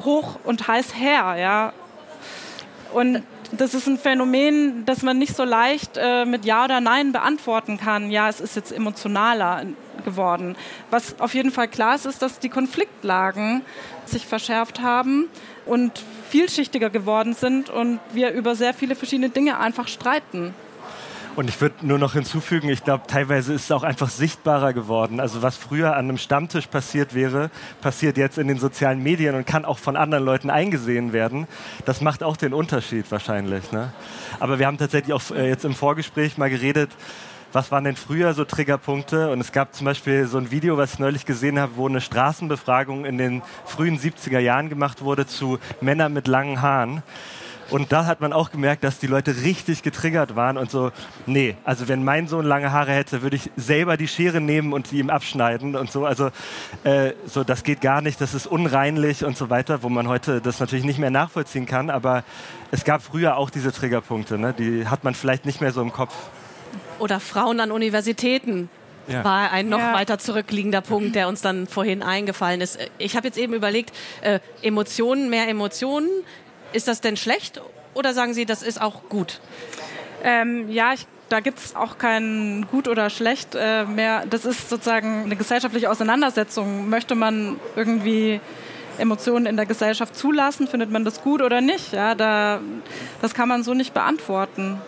[0.03, 1.35] hoch und heiß her.
[1.37, 1.73] Ja.
[2.93, 7.11] Und das ist ein Phänomen, das man nicht so leicht äh, mit Ja oder Nein
[7.11, 8.11] beantworten kann.
[8.11, 9.63] Ja, es ist jetzt emotionaler
[10.03, 10.55] geworden.
[10.89, 13.61] Was auf jeden Fall klar ist, ist, dass die Konfliktlagen
[14.05, 15.25] sich verschärft haben
[15.65, 20.53] und vielschichtiger geworden sind und wir über sehr viele verschiedene Dinge einfach streiten.
[21.37, 25.19] Und ich würde nur noch hinzufügen, ich glaube, teilweise ist es auch einfach sichtbarer geworden.
[25.19, 29.45] Also was früher an einem Stammtisch passiert wäre, passiert jetzt in den sozialen Medien und
[29.45, 31.47] kann auch von anderen Leuten eingesehen werden.
[31.85, 33.71] Das macht auch den Unterschied wahrscheinlich.
[33.71, 33.93] Ne?
[34.39, 36.89] Aber wir haben tatsächlich auch äh, jetzt im Vorgespräch mal geredet,
[37.53, 39.29] was waren denn früher so Triggerpunkte?
[39.29, 42.01] Und es gab zum Beispiel so ein Video, was ich neulich gesehen habe, wo eine
[42.01, 47.03] Straßenbefragung in den frühen 70er Jahren gemacht wurde zu Männern mit langen Haaren.
[47.69, 50.91] Und da hat man auch gemerkt, dass die Leute richtig getriggert waren und so,
[51.25, 54.91] nee, also wenn mein Sohn lange Haare hätte, würde ich selber die Schere nehmen und
[54.91, 56.05] die ihm abschneiden und so.
[56.05, 56.29] Also
[56.83, 60.41] äh, so, das geht gar nicht, das ist unreinlich und so weiter, wo man heute
[60.41, 61.89] das natürlich nicht mehr nachvollziehen kann.
[61.89, 62.23] Aber
[62.71, 64.53] es gab früher auch diese Triggerpunkte, ne?
[64.57, 66.13] die hat man vielleicht nicht mehr so im Kopf.
[66.99, 68.69] Oder Frauen an Universitäten.
[69.09, 69.23] Ja.
[69.23, 69.93] war ein noch ja.
[69.93, 72.77] weiter zurückliegender Punkt, der uns dann vorhin eingefallen ist.
[72.97, 76.09] Ich habe jetzt eben überlegt, äh, Emotionen, mehr Emotionen,
[76.73, 77.61] ist das denn schlecht
[77.93, 79.39] oder sagen Sie, das ist auch gut?
[80.23, 84.25] Ähm, ja, ich da gibt es auch kein gut oder schlecht äh, mehr.
[84.29, 86.89] Das ist sozusagen eine gesellschaftliche Auseinandersetzung.
[86.89, 88.39] Möchte man irgendwie
[88.97, 90.67] Emotionen in der Gesellschaft zulassen?
[90.67, 91.93] Findet man das gut oder nicht?
[91.93, 92.61] Ja, da,
[93.21, 94.79] das kann man so nicht beantworten.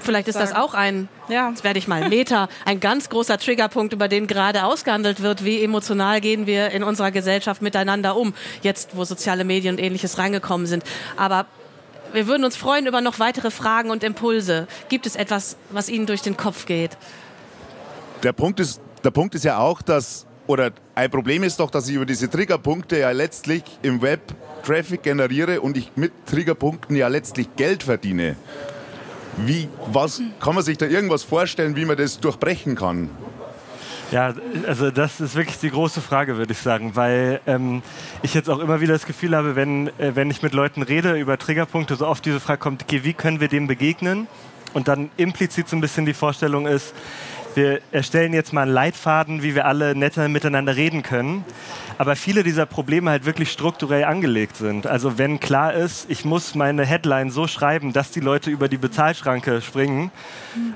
[0.00, 1.48] Vielleicht ist das auch ein, ja.
[1.48, 5.44] jetzt werde ich mal Meta, ein ganz großer Triggerpunkt, über den gerade ausgehandelt wird.
[5.44, 8.34] Wie emotional gehen wir in unserer Gesellschaft miteinander um?
[8.62, 10.84] Jetzt, wo soziale Medien und ähnliches reingekommen sind.
[11.16, 11.46] Aber
[12.12, 14.68] Wir würden uns freuen über noch weitere Fragen und Impulse.
[14.88, 16.96] Gibt es etwas, was Ihnen durch den Kopf geht?
[18.22, 21.88] Der Punkt ist, der Punkt ist ja auch, dass, oder ein Problem ist doch, dass
[21.88, 24.20] ich über diese Triggerpunkte ja letztlich im Web
[24.64, 28.36] Traffic generiere und ich mit Triggerpunkten ja letztlich Geld verdiene.
[29.38, 33.10] Wie, was, kann man sich da irgendwas vorstellen, wie man das durchbrechen kann?
[34.10, 34.32] Ja,
[34.68, 37.82] also das ist wirklich die große Frage, würde ich sagen, weil ähm,
[38.22, 41.18] ich jetzt auch immer wieder das Gefühl habe, wenn, äh, wenn ich mit Leuten rede
[41.18, 44.28] über Triggerpunkte, so oft diese Frage kommt, okay, wie können wir dem begegnen?
[44.72, 46.94] Und dann implizit so ein bisschen die Vorstellung ist,
[47.56, 51.44] wir erstellen jetzt mal einen Leitfaden, wie wir alle netter miteinander reden können.
[51.98, 54.86] Aber viele dieser Probleme halt wirklich strukturell angelegt sind.
[54.86, 58.78] Also wenn klar ist, ich muss meine Headline so schreiben, dass die Leute über die
[58.78, 60.10] Bezahlschranke springen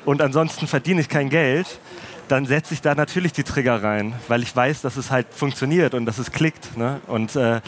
[0.05, 1.81] und ansonsten verdiene ich kein Geld,
[2.29, 5.95] dann setze ich da natürlich die Trigger rein, weil ich weiß, dass es halt funktioniert
[5.95, 6.77] und dass es klickt.
[6.77, 7.01] Ne?
[7.07, 7.61] Und äh,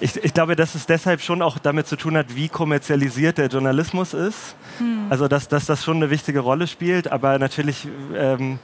[0.00, 3.46] ich, ich, glaube, dass es deshalb schon auch damit zu tun hat, wie kommerzialisiert der
[3.46, 4.56] Journalismus ist.
[4.78, 5.06] Hm.
[5.10, 8.58] Also, dass, dass, das schon eine wichtige Rolle spielt, aber natürlich ähm,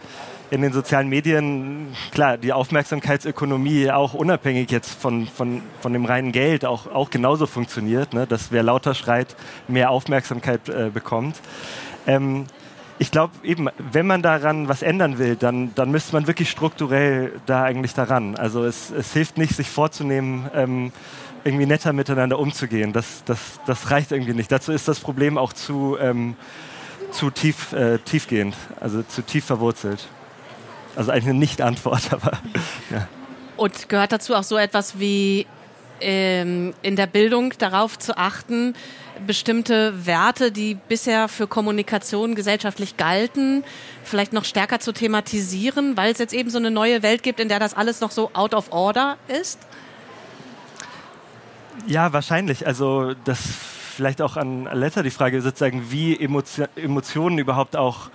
[0.51, 6.31] in den sozialen Medien, klar, die Aufmerksamkeitsökonomie auch unabhängig jetzt von, von, von dem reinen
[6.31, 8.27] Geld auch, auch genauso funktioniert, ne?
[8.27, 9.35] dass wer lauter schreit,
[9.67, 11.41] mehr Aufmerksamkeit äh, bekommt.
[12.07, 12.45] Ähm,
[13.03, 17.33] ich glaube eben, wenn man daran was ändern will, dann, dann müsste man wirklich strukturell
[17.47, 18.37] da eigentlich daran.
[18.37, 20.93] Also es, es hilft nicht, sich vorzunehmen, ähm,
[21.43, 22.93] irgendwie netter miteinander umzugehen.
[22.93, 24.53] Das, das, das reicht irgendwie nicht.
[24.53, 26.37] Dazu ist das Problem auch zu, ähm,
[27.11, 30.07] zu tief, äh, tiefgehend, also zu tief verwurzelt.
[30.95, 32.39] Also eigentlich eine Nicht-Antwort, aber
[32.93, 33.09] ja.
[33.57, 35.49] Und gehört dazu auch so etwas wie
[36.01, 38.75] ähm, in der Bildung darauf zu achten,
[39.27, 43.65] bestimmte Werte, die bisher für Kommunikation gesellschaftlich galten,
[44.05, 47.49] vielleicht noch stärker zu thematisieren, weil es jetzt eben so eine neue Welt gibt, in
[47.49, 49.61] der das alles noch so out of order ist?
[51.87, 52.67] Ja, wahrscheinlich.
[52.67, 53.39] Also das
[53.93, 58.11] vielleicht auch an Aletta die Frage sozusagen, wie Emotionen überhaupt auch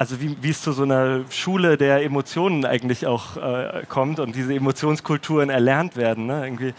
[0.00, 4.34] also wie, wie, es zu so einer Schule der Emotionen eigentlich auch äh, kommt und
[4.34, 6.24] diese Emotionskulturen erlernt werden.
[6.24, 6.42] Ne?
[6.42, 6.72] Irgendwie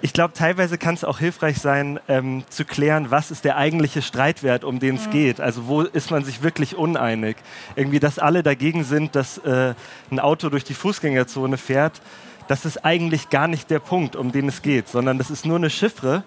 [0.00, 4.02] ich glaube, teilweise kann es auch hilfreich sein, ähm, zu klären, was ist der eigentliche
[4.02, 5.10] Streitwert, um den es mhm.
[5.12, 5.40] geht.
[5.40, 7.36] Also wo ist man sich wirklich uneinig?
[7.76, 9.74] Irgendwie, dass alle dagegen sind, dass äh,
[10.10, 12.02] ein Auto durch die Fußgängerzone fährt.
[12.48, 15.58] Das ist eigentlich gar nicht der Punkt, um den es geht, sondern das ist nur
[15.58, 16.24] eine Chiffre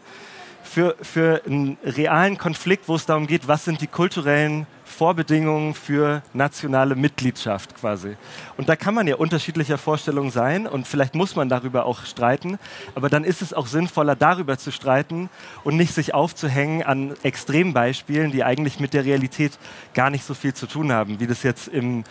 [0.64, 6.24] für, für einen realen Konflikt, wo es darum geht, was sind die kulturellen Vorbedingungen für
[6.34, 8.16] nationale Mitgliedschaft quasi.
[8.56, 12.58] Und da kann man ja unterschiedlicher Vorstellungen sein und vielleicht muss man darüber auch streiten,
[12.96, 15.30] aber dann ist es auch sinnvoller, darüber zu streiten
[15.66, 19.60] und nicht sich aufzuhängen an Extrembeispielen, die eigentlich mit der Realität
[19.94, 22.06] gar nicht so viel zu tun haben, wie das jetzt im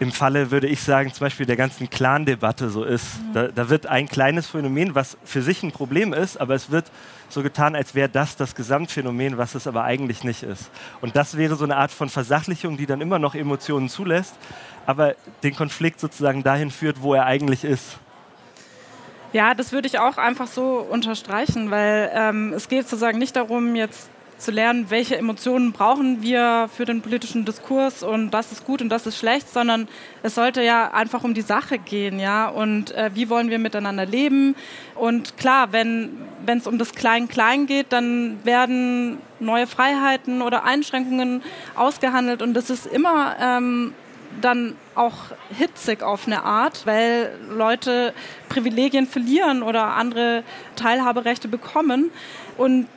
[0.00, 3.20] im Falle, würde ich sagen, zum Beispiel der ganzen Clan-Debatte so ist.
[3.20, 3.32] Mhm.
[3.34, 6.90] Da, da, wird ein kleines Phänomen, was für sich ein Problem ist, aber es wird
[7.28, 10.70] so getan, als wäre das das Gesamtphänomen, was es aber eigentlich nicht ist.
[11.00, 14.34] Und das wäre so eine Art von Versachlichung, die dann immer noch Emotionen zulässt,
[14.86, 17.98] aber den Konflikt sozusagen dahin führt, wo er eigentlich ist.
[19.32, 23.74] Ja, das würde ich auch einfach so unterstreichen, weil ähm, es geht sozusagen nicht darum,
[23.74, 24.08] jetzt
[24.38, 28.88] zu lernen, welche Emotionen brauchen wir für den politischen Diskurs und das ist gut und
[28.88, 29.88] das ist schlecht, sondern
[30.22, 34.06] es sollte ja einfach um die Sache gehen, ja, und äh, wie wollen wir miteinander
[34.06, 34.54] leben.
[34.94, 36.10] Und klar, wenn
[36.46, 41.42] es um das Klein-Klein geht, dann werden neue Freiheiten oder Einschränkungen
[41.74, 43.94] ausgehandelt und das ist immer ähm,
[44.40, 45.14] dann auch
[45.56, 48.12] hitzig auf eine Art, weil Leute
[48.48, 50.42] Privilegien verlieren oder andere
[50.76, 52.10] Teilhaberechte bekommen.
[52.56, 52.88] Und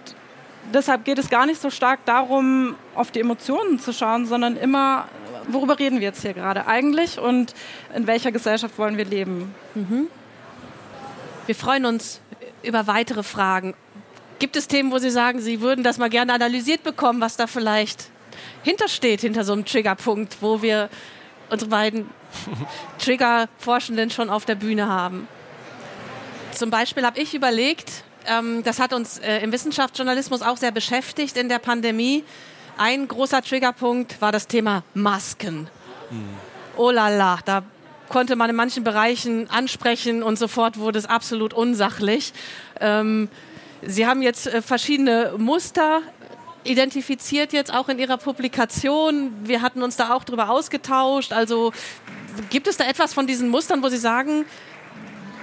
[0.72, 5.08] deshalb geht es gar nicht so stark darum, auf die Emotionen zu schauen, sondern immer,
[5.48, 7.54] worüber reden wir jetzt hier gerade eigentlich und
[7.96, 9.54] in welcher Gesellschaft wollen wir leben.
[9.76, 10.08] Mhm.
[11.46, 12.22] Wir freuen uns
[12.64, 13.74] über weitere Fragen.
[14.40, 17.48] Gibt es Themen, wo Sie sagen, Sie würden das mal gerne analysiert bekommen, was da
[17.48, 18.10] vielleicht
[18.64, 20.90] hintersteht, hinter so einem Triggerpunkt, wo wir
[21.50, 22.10] unsere beiden
[23.00, 25.28] Trigger-Forschenden schon auf der Bühne haben?
[26.54, 28.04] Zum Beispiel habe ich überlegt,
[28.64, 32.24] das hat uns äh, im Wissenschaftsjournalismus auch sehr beschäftigt in der Pandemie.
[32.78, 35.68] Ein großer Triggerpunkt war das Thema Masken.
[36.10, 36.24] Mhm.
[36.78, 37.64] Oh la la, da
[38.10, 42.34] konnte man in manchen Bereichen ansprechen und sofort wurde es absolut unsachlich.
[42.80, 43.30] Ähm,
[43.84, 46.02] Sie haben jetzt äh, verschiedene Muster
[46.64, 49.34] identifiziert jetzt auch in Ihrer Publikation.
[49.44, 51.34] Wir hatten uns da auch drüber ausgetauscht.
[51.34, 51.74] Also
[52.50, 54.46] gibt es da etwas von diesen Mustern, wo Sie sagen,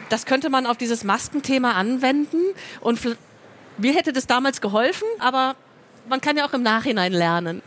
[0.08, 2.38] das könnte man auf dieses Maskenthema anwenden
[2.80, 3.00] und
[3.78, 5.54] mir hätte das damals geholfen, aber
[6.08, 7.62] man kann ja auch im Nachhinein lernen.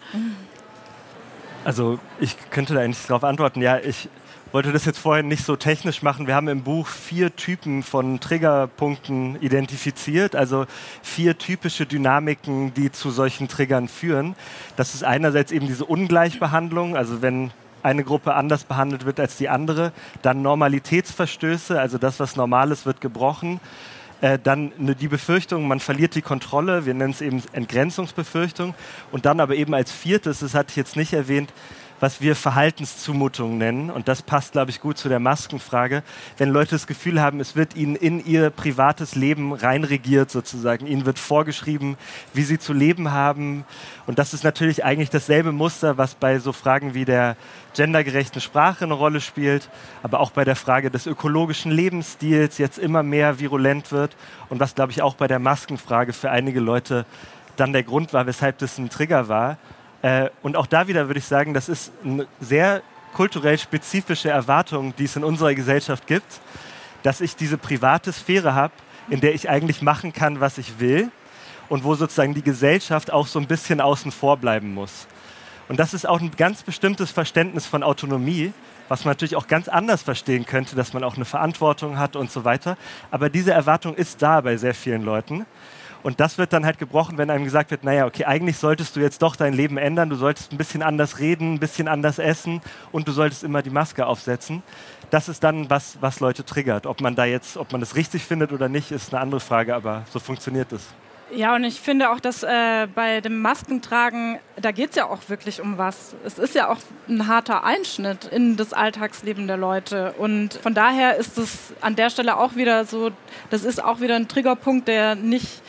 [1.64, 4.10] Also ich könnte da eigentlich darauf antworten, ja, ich
[4.52, 6.28] wollte das jetzt vorhin nicht so technisch machen.
[6.28, 10.66] Wir haben im Buch vier Typen von Triggerpunkten identifiziert, also
[11.02, 14.36] vier typische Dynamiken, die zu solchen Triggern führen.
[14.76, 17.52] Das ist einerseits eben diese Ungleichbehandlung, also wenn
[17.84, 19.92] eine Gruppe anders behandelt wird als die andere,
[20.22, 23.60] dann Normalitätsverstöße, also das, was normal ist, wird gebrochen.
[24.22, 28.76] Äh, dann ne, die Befürchtung, man verliert die Kontrolle, wir nennen es eben Entgrenzungsbefürchtung.
[29.12, 31.52] Und dann aber eben als viertes, das hatte ich jetzt nicht erwähnt,
[32.02, 33.92] was wir Verhaltenszumutung nennen.
[33.92, 36.04] Und das passt, glaube ich, gut zu der Maskenfrage.
[36.38, 40.88] Wenn Leute das Gefühl haben, es wird ihnen in ihr privates Leben reinregiert, sozusagen.
[40.88, 41.98] Ihnen wird vorgeschrieben,
[42.34, 43.66] wie sie zu leben haben.
[44.08, 47.38] Und das ist natürlich eigentlich dasselbe Muster, was bei so Fragen wie der
[47.76, 49.70] gendergerechten Sprache eine Rolle spielt,
[50.02, 54.18] aber auch bei der Frage des ökologischen Lebensstils jetzt immer mehr virulent wird.
[54.50, 57.06] Und was, glaube ich, auch bei der Maskenfrage für einige Leute
[57.58, 59.58] dann der Grund war, weshalb das ein Trigger war.
[60.02, 62.82] Äh, und auch da wieder würde ich sagen, das ist eine sehr
[63.14, 66.42] kulturell spezifische Erwartung, die es in unserer Gesellschaft gibt,
[67.04, 68.74] dass ich diese private Sphäre habe,
[69.10, 71.12] in der ich eigentlich machen kann, was ich will
[71.70, 75.08] und wo sozusagen die Gesellschaft auch so ein bisschen außen vor bleiben muss.
[75.68, 78.54] Und das ist auch ein ganz bestimmtes Verständnis von Autonomie,
[78.90, 82.30] was man natürlich auch ganz anders verstehen könnte, dass man auch eine Verantwortung hat und
[82.30, 82.78] so weiter.
[83.10, 85.46] Aber diese Erwartung ist da bei sehr vielen Leuten.
[86.04, 89.00] Und das wird dann halt gebrochen, wenn einem gesagt wird, naja, okay, eigentlich solltest du
[89.00, 92.62] jetzt doch dein Leben ändern, du solltest ein bisschen anders reden, ein bisschen anders essen
[92.92, 94.64] und du solltest immer die Maske aufsetzen.
[95.10, 96.86] Das ist dann was, was Leute triggert.
[96.86, 99.76] Ob man da jetzt, ob man das richtig findet oder nicht, ist eine andere Frage,
[99.76, 100.88] aber so funktioniert es.
[101.34, 105.30] Ja, und ich finde auch, dass äh, bei dem Maskentragen, da geht es ja auch
[105.30, 106.14] wirklich um was.
[106.26, 110.14] Es ist ja auch ein harter Einschnitt in das Alltagsleben der Leute.
[110.18, 113.12] Und von daher ist es an der Stelle auch wieder so,
[113.50, 115.62] das ist auch wieder ein Triggerpunkt, der nicht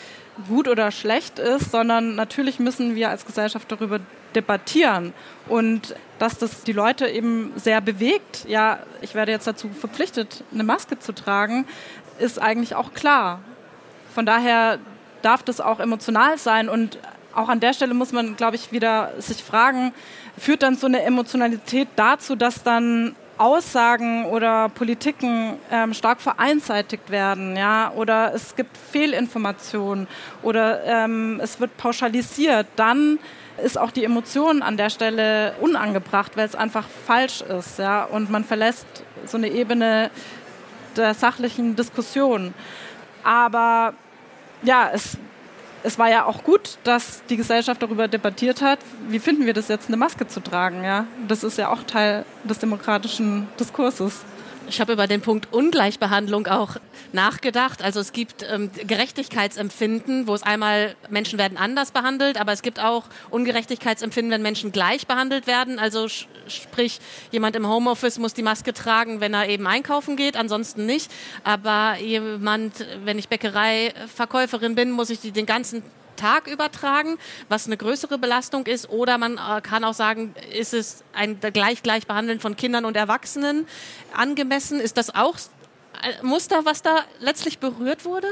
[0.42, 4.00] gut oder schlecht ist, sondern natürlich müssen wir als Gesellschaft darüber
[4.34, 5.12] debattieren
[5.48, 8.44] und dass das die Leute eben sehr bewegt.
[8.48, 11.66] Ja, ich werde jetzt dazu verpflichtet, eine Maske zu tragen,
[12.18, 13.40] ist eigentlich auch klar.
[14.14, 14.78] Von daher
[15.22, 16.98] darf das auch emotional sein und
[17.34, 19.92] auch an der Stelle muss man, glaube ich, wieder sich fragen,
[20.36, 27.56] führt dann so eine Emotionalität dazu, dass dann Aussagen oder Politiken ähm, stark vereinseitigt werden,
[27.56, 30.06] ja, oder es gibt Fehlinformationen
[30.42, 33.18] oder ähm, es wird pauschalisiert, dann
[33.62, 38.30] ist auch die Emotion an der Stelle unangebracht, weil es einfach falsch ist, ja, und
[38.30, 38.86] man verlässt
[39.26, 40.10] so eine Ebene
[40.96, 42.54] der sachlichen Diskussion.
[43.24, 43.94] Aber
[44.62, 45.18] ja, es
[45.82, 49.68] es war ja auch gut, dass die Gesellschaft darüber debattiert hat, wie finden wir das
[49.68, 50.84] jetzt, eine Maske zu tragen.
[50.84, 51.06] Ja?
[51.28, 54.24] Das ist ja auch Teil des demokratischen Diskurses.
[54.72, 56.76] Ich habe über den Punkt Ungleichbehandlung auch
[57.12, 57.82] nachgedacht.
[57.82, 62.80] Also es gibt ähm, Gerechtigkeitsempfinden, wo es einmal Menschen werden anders behandelt, aber es gibt
[62.80, 65.78] auch Ungerechtigkeitsempfinden, wenn Menschen gleich behandelt werden.
[65.78, 67.00] Also sprich,
[67.32, 71.12] jemand im Homeoffice muss die Maske tragen, wenn er eben einkaufen geht, ansonsten nicht.
[71.44, 75.82] Aber jemand, wenn ich Bäckereiverkäuferin bin, muss ich die den ganzen
[76.22, 78.88] Tag übertragen, was eine größere Belastung ist.
[78.88, 82.96] Oder man äh, kann auch sagen, ist es ein gleich gleich Behandeln von Kindern und
[82.96, 83.66] Erwachsenen
[84.16, 84.78] angemessen?
[84.78, 85.36] Ist das auch
[86.00, 88.28] ein Muster, was da letztlich berührt wurde?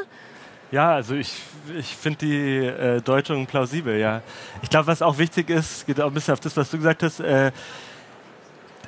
[0.71, 1.35] Ja, also ich,
[1.77, 4.23] ich finde die äh, Deutung plausibel, ja.
[4.63, 7.03] Ich glaube, was auch wichtig ist, geht auch ein bisschen auf das, was du gesagt
[7.03, 7.51] hast, äh,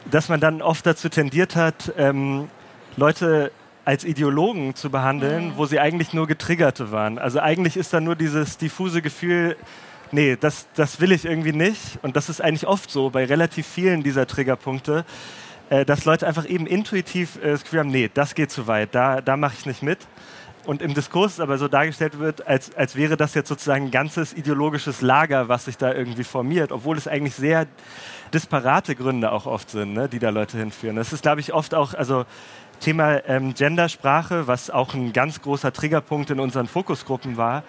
[0.09, 2.49] dass man dann oft dazu tendiert hat, ähm,
[2.97, 3.51] Leute
[3.85, 5.57] als Ideologen zu behandeln, mhm.
[5.57, 7.19] wo sie eigentlich nur Getriggerte waren.
[7.19, 9.57] Also eigentlich ist da nur dieses diffuse Gefühl,
[10.13, 11.99] nee, das, das will ich irgendwie nicht.
[12.03, 15.05] Und das ist eigentlich oft so bei relativ vielen dieser Triggerpunkte,
[15.71, 18.95] äh, dass Leute einfach eben intuitiv äh, das Gefühl haben, nee, das geht zu weit,
[18.95, 19.99] da, da mache ich nicht mit.
[20.65, 24.33] Und im Diskurs aber so dargestellt wird, als, als wäre das jetzt sozusagen ein ganzes
[24.33, 27.67] ideologisches Lager, was sich da irgendwie formiert, obwohl es eigentlich sehr
[28.33, 30.95] disparate Gründe auch oft sind, ne, die da Leute hinführen.
[30.95, 32.25] Das ist, glaube ich, oft auch, also
[32.83, 37.63] Thema ähm, Gendersprache, was auch ein ganz großer Triggerpunkt in unseren Fokusgruppen war,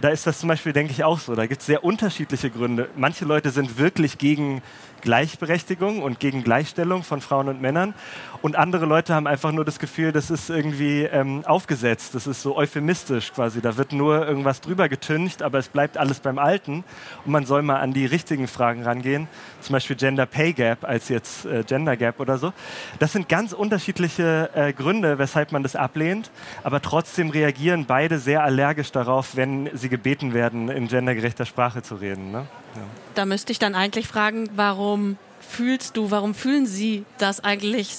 [0.00, 1.34] da ist das zum Beispiel, denke ich, auch so.
[1.34, 2.88] Da gibt es sehr unterschiedliche Gründe.
[2.96, 4.62] Manche Leute sind wirklich gegen
[5.00, 7.94] Gleichberechtigung und gegen Gleichstellung von Frauen und Männern.
[8.42, 12.40] Und andere Leute haben einfach nur das Gefühl, das ist irgendwie ähm, aufgesetzt, das ist
[12.40, 13.60] so euphemistisch quasi.
[13.60, 16.84] Da wird nur irgendwas drüber getüncht, aber es bleibt alles beim Alten.
[17.24, 19.28] Und man soll mal an die richtigen Fragen rangehen,
[19.60, 22.52] zum Beispiel Gender Pay Gap als jetzt äh, Gender Gap oder so.
[22.98, 26.30] Das sind ganz unterschiedliche äh, Gründe, weshalb man das ablehnt,
[26.64, 31.96] aber trotzdem reagieren beide sehr allergisch darauf, wenn sie gebeten werden, in gendergerechter Sprache zu
[31.96, 32.30] reden.
[32.30, 32.46] Ne?
[32.74, 32.82] Ja.
[33.14, 37.94] Da müsste ich dann eigentlich fragen, warum fühlst du, warum fühlen sie das eigentlich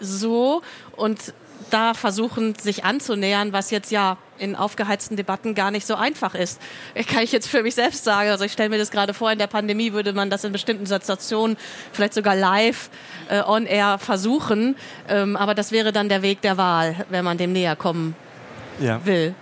[0.00, 0.62] so?
[0.96, 1.34] Und
[1.70, 6.60] da versuchen, sich anzunähern, was jetzt ja in aufgeheizten Debatten gar nicht so einfach ist.
[6.94, 9.30] Ich kann ich jetzt für mich selbst sagen, also ich stelle mir das gerade vor,
[9.30, 11.56] in der Pandemie würde man das in bestimmten Situationen
[11.92, 12.90] vielleicht sogar live
[13.28, 14.76] äh, on air versuchen,
[15.08, 18.16] ähm, aber das wäre dann der Weg der Wahl, wenn man dem näher kommen
[18.80, 19.04] ja.
[19.04, 19.34] will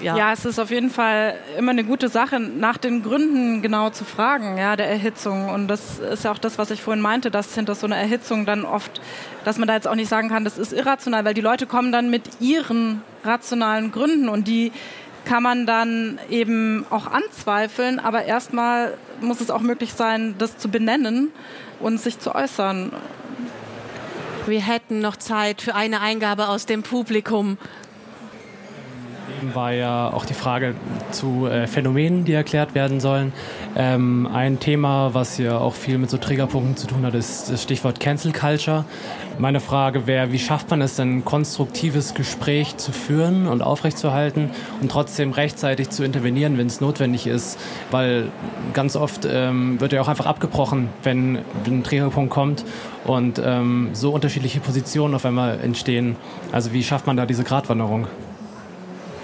[0.00, 0.16] ja.
[0.16, 4.04] ja, es ist auf jeden Fall immer eine gute Sache, nach den Gründen genau zu
[4.04, 5.48] fragen, ja, der Erhitzung.
[5.48, 8.46] Und das ist ja auch das, was ich vorhin meinte, dass hinter so einer Erhitzung
[8.46, 9.00] dann oft,
[9.44, 11.92] dass man da jetzt auch nicht sagen kann, das ist irrational, weil die Leute kommen
[11.92, 14.72] dann mit ihren rationalen Gründen und die
[15.24, 20.70] kann man dann eben auch anzweifeln, aber erstmal muss es auch möglich sein, das zu
[20.70, 21.30] benennen
[21.78, 22.92] und sich zu äußern.
[24.46, 27.58] Wir hätten noch Zeit für eine Eingabe aus dem Publikum
[29.54, 30.74] war ja auch die Frage
[31.10, 33.32] zu äh, Phänomenen, die erklärt werden sollen.
[33.76, 37.62] Ähm, ein Thema, was ja auch viel mit so Triggerpunkten zu tun hat, ist das
[37.62, 38.84] Stichwort Cancel Culture.
[39.38, 44.50] Meine Frage wäre, wie schafft man es denn, ein konstruktives Gespräch zu führen und aufrechtzuerhalten
[44.82, 47.58] und trotzdem rechtzeitig zu intervenieren, wenn es notwendig ist?
[47.90, 48.28] Weil
[48.74, 52.64] ganz oft ähm, wird ja auch einfach abgebrochen, wenn ein Triggerpunkt kommt
[53.04, 56.16] und ähm, so unterschiedliche Positionen auf einmal entstehen.
[56.52, 58.06] Also wie schafft man da diese Gratwanderung?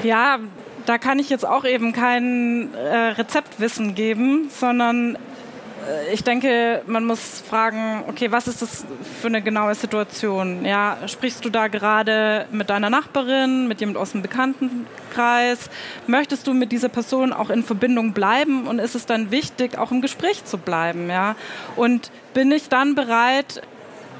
[0.06, 0.38] Ja,
[0.86, 7.04] da kann ich jetzt auch eben kein äh, Rezeptwissen geben, sondern äh, ich denke, man
[7.04, 8.84] muss fragen, okay, was ist das
[9.20, 10.64] für eine genaue Situation?
[10.64, 15.70] Ja, sprichst du da gerade mit deiner Nachbarin, mit jemand aus dem Bekanntenkreis?
[16.06, 19.90] Möchtest du mit dieser Person auch in Verbindung bleiben und ist es dann wichtig, auch
[19.90, 21.10] im Gespräch zu bleiben?
[21.10, 21.34] Ja,
[21.74, 23.60] und bin ich dann bereit,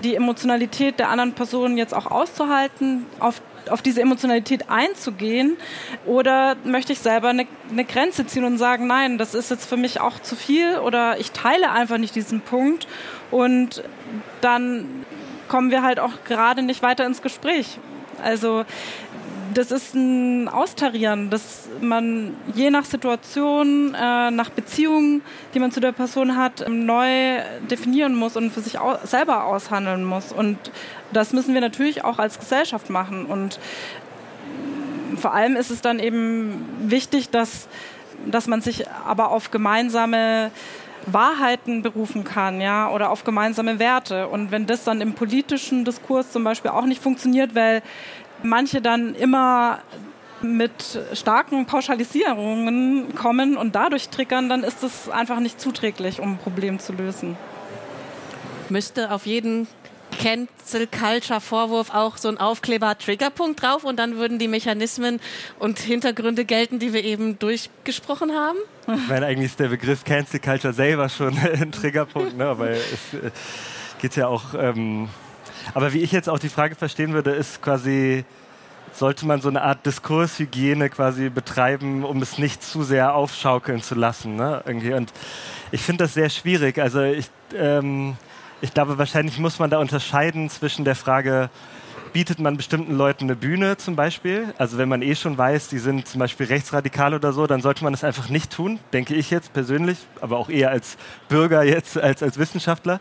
[0.03, 5.57] die Emotionalität der anderen Person jetzt auch auszuhalten, auf auf diese Emotionalität einzugehen?
[6.05, 9.77] Oder möchte ich selber eine, eine Grenze ziehen und sagen, nein, das ist jetzt für
[9.77, 12.87] mich auch zu viel oder ich teile einfach nicht diesen Punkt
[13.31, 13.83] und
[14.41, 15.05] dann
[15.49, 17.79] kommen wir halt auch gerade nicht weiter ins Gespräch.
[18.23, 18.65] Also
[19.57, 25.23] das ist ein Austarieren, dass man je nach Situation, äh, nach Beziehung,
[25.55, 27.39] die man zu der Person hat, neu
[27.71, 30.31] definieren muss und für sich au selber aushandeln muss.
[30.31, 30.59] Und
[31.13, 33.25] das müssen wir natürlich auch als Gesellschaft machen.
[33.25, 33.59] Und
[35.17, 37.69] vor allem ist es dann eben wichtig, dass,
[38.27, 40.51] dass man sich aber auf gemeinsame
[41.07, 44.29] Wahrheiten berufen kann, ja, oder auf gemeinsame Werte.
[44.29, 47.83] Und wenn das dann im politischen Diskurs zum Beispiel auch nicht funktioniert, weil
[48.43, 49.81] manche dann immer
[50.43, 56.39] mit starken Pauschalisierungen kommen und dadurch triggern, dann ist es einfach nicht zuträglich, um ein
[56.39, 57.37] Problem zu lösen.
[58.69, 59.67] Müsste auf jeden
[60.19, 65.21] Cancel Culture Vorwurf auch so ein Aufkleber Triggerpunkt drauf und dann würden die Mechanismen
[65.59, 68.59] und Hintergründe gelten, die wir eben durchgesprochen haben?
[68.87, 72.59] Ich meine, eigentlich ist der Begriff Cancel Culture selber schon ein Triggerpunkt, ne?
[72.59, 73.31] weil es äh,
[74.01, 75.09] geht ja auch ähm,
[75.75, 78.25] aber wie ich jetzt auch die Frage verstehen würde, ist quasi,
[78.93, 83.95] sollte man so eine Art Diskurshygiene quasi betreiben, um es nicht zu sehr aufschaukeln zu
[83.95, 84.37] lassen.
[84.37, 84.63] Ne?
[84.67, 84.95] Irgendwie.
[84.95, 85.13] Und
[85.71, 86.79] ich finde das sehr schwierig.
[86.79, 88.17] Also ich, ähm,
[88.61, 91.51] ich glaube, wahrscheinlich muss man da unterscheiden zwischen der Frage,
[92.17, 94.55] bietet man bestimmten Leuten eine Bühne zum Beispiel.
[94.57, 97.85] Also wenn man eh schon weiß, die sind zum Beispiel rechtsradikal oder so, dann sollte
[97.85, 100.97] man das einfach nicht tun, denke ich jetzt persönlich, aber auch eher als
[101.29, 103.01] Bürger jetzt als als Wissenschaftler.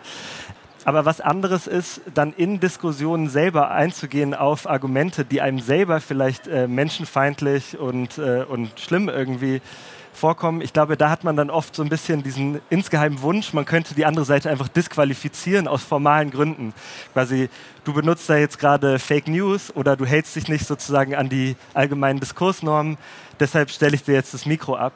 [0.85, 6.47] Aber was anderes ist, dann in Diskussionen selber einzugehen auf Argumente, die einem selber vielleicht
[6.47, 9.61] äh, menschenfeindlich und, äh, und schlimm irgendwie
[10.13, 10.61] vorkommen.
[10.61, 13.95] Ich glaube, da hat man dann oft so ein bisschen diesen insgeheimen Wunsch, man könnte
[13.95, 16.71] die andere Seite einfach disqualifizieren aus formalen Gründen.
[17.13, 17.49] Quasi,
[17.83, 21.55] du benutzt da jetzt gerade Fake News oder du hältst dich nicht sozusagen an die
[21.73, 22.97] allgemeinen Diskursnormen,
[23.39, 24.93] deshalb stelle ich dir jetzt das Mikro ab.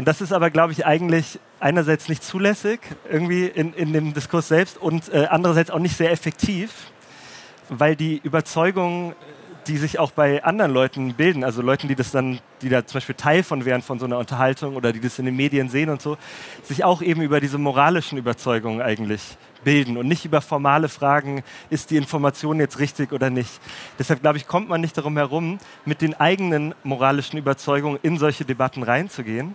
[0.00, 2.80] Und das ist aber, glaube ich, eigentlich einerseits nicht zulässig
[3.10, 6.72] irgendwie in, in dem Diskurs selbst und äh, andererseits auch nicht sehr effektiv,
[7.68, 9.14] weil die Überzeugungen,
[9.66, 12.94] die sich auch bei anderen Leuten bilden, also Leuten, die das dann, die da zum
[12.94, 15.90] Beispiel Teil von wären von so einer Unterhaltung oder die das in den Medien sehen
[15.90, 16.16] und so,
[16.62, 19.20] sich auch eben über diese moralischen Überzeugungen eigentlich
[19.64, 23.60] bilden und nicht über formale Fragen, ist die Information jetzt richtig oder nicht.
[23.98, 28.46] Deshalb glaube ich, kommt man nicht darum herum, mit den eigenen moralischen Überzeugungen in solche
[28.46, 29.54] Debatten reinzugehen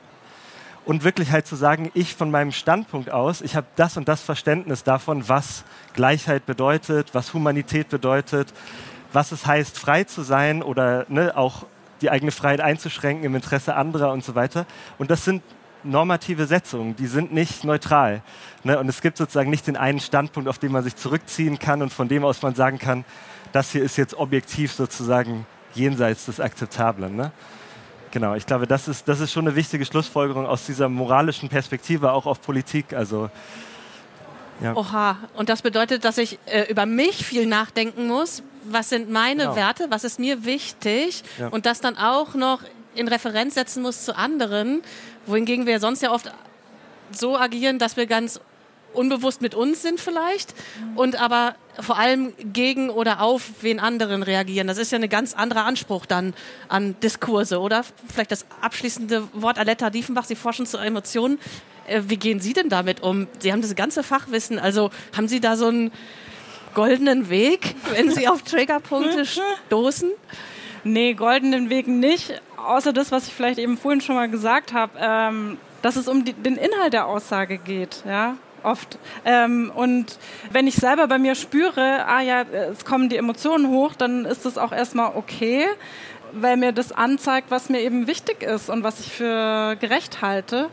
[0.86, 4.22] und wirklich halt zu sagen, ich von meinem Standpunkt aus, ich habe das und das
[4.22, 5.64] Verständnis davon, was
[5.94, 8.54] Gleichheit bedeutet, was Humanität bedeutet,
[9.12, 11.66] was es heißt, frei zu sein oder ne, auch
[12.02, 14.66] die eigene Freiheit einzuschränken im Interesse anderer und so weiter.
[14.98, 15.42] Und das sind
[15.84, 18.22] normative Setzungen, die sind nicht neutral.
[18.64, 18.78] Ne?
[18.80, 21.94] Und es gibt sozusagen nicht den einen Standpunkt, auf den man sich zurückziehen kann und
[21.94, 23.06] von dem aus man sagen kann,
[23.52, 27.16] das hier ist jetzt objektiv sozusagen jenseits des Akzeptablen.
[27.16, 27.32] Ne?
[28.12, 32.12] Genau, ich glaube, das ist, das ist schon eine wichtige Schlussfolgerung aus dieser moralischen Perspektive
[32.12, 32.94] auch auf Politik.
[32.94, 33.30] Also
[34.62, 34.74] Ja.
[34.76, 38.42] Oha, und das bedeutet, dass ich äh, über mich viel nachdenken muss.
[38.64, 39.56] Was sind meine genau.
[39.56, 39.88] Werte?
[39.90, 41.24] Was ist mir wichtig?
[41.38, 41.50] Ja.
[41.50, 42.62] Und das dann auch noch
[42.96, 44.82] in Referenz setzen muss zu anderen,
[45.26, 46.32] wohingegen wir sonst ja oft
[47.12, 48.40] so agieren, dass wir ganz
[48.96, 50.54] unbewusst mit uns sind vielleicht
[50.96, 54.68] und aber vor allem gegen oder auf wen anderen reagieren.
[54.68, 56.34] Das ist ja ein ganz anderer Anspruch dann
[56.68, 57.84] an Diskurse, oder?
[58.12, 61.40] Vielleicht das abschließende Wort Aletta Diefenbach, Sie forschen zu Emotionen.
[61.88, 63.28] Äh, wie gehen Sie denn damit um?
[63.40, 65.92] Sie haben das ganze Fachwissen, also haben Sie da so einen
[66.74, 69.26] goldenen Weg, wenn Sie auf Triggerpunkte
[69.68, 70.12] stoßen?
[70.84, 74.94] Nee, goldenen Weg nicht, außer das, was ich vielleicht eben vorhin schon mal gesagt habe,
[75.00, 78.04] ähm, dass es um die, den Inhalt der Aussage geht.
[78.08, 78.38] Ja?
[78.66, 78.98] Oft.
[79.24, 80.18] Ähm, und
[80.52, 84.46] wenn ich selber bei mir spüre, ah ja, es kommen die Emotionen hoch, dann ist
[84.46, 85.66] das auch erstmal okay,
[86.36, 90.70] weil mir das anzeigt, was mir eben wichtig ist und was ich für gerecht halte.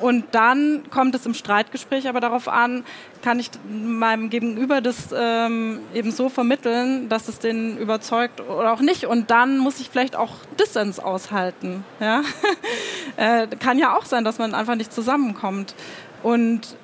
[0.00, 2.84] Und dann kommt es im Streitgespräch aber darauf an,
[3.22, 8.80] kann ich meinem Gegenüber das ähm, eben so vermitteln, dass es den überzeugt oder auch
[8.80, 9.06] nicht.
[9.06, 11.84] Und dann muss ich vielleicht auch Dissens aushalten.
[11.98, 12.22] Ja?
[13.16, 15.74] äh, kann ja auch sein, dass man einfach nicht zusammenkommt.
[16.22, 16.76] Und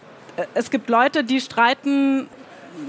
[0.54, 2.28] es gibt Leute, die streiten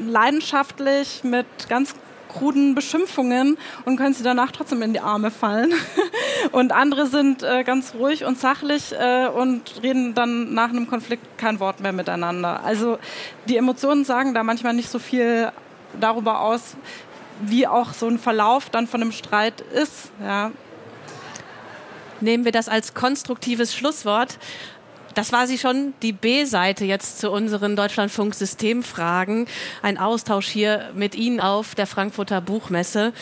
[0.07, 1.95] leidenschaftlich mit ganz
[2.33, 5.73] kruden Beschimpfungen und können sie danach trotzdem in die Arme fallen.
[6.51, 11.37] und andere sind äh, ganz ruhig und sachlich äh, und reden dann nach einem Konflikt
[11.37, 12.63] kein Wort mehr miteinander.
[12.63, 12.97] Also
[13.47, 15.51] die Emotionen sagen da manchmal nicht so viel
[15.99, 16.75] darüber aus,
[17.41, 20.11] wie auch so ein Verlauf dann von einem Streit ist.
[20.21, 20.51] Ja.
[22.19, 24.37] Nehmen wir das als konstruktives Schlusswort.
[25.14, 29.45] Das war sie schon, die B-Seite jetzt zu unseren Deutschlandfunk-Systemfragen.
[29.84, 33.14] Ein Austausch hier mit Ihnen auf der Frankfurter Buchmesse.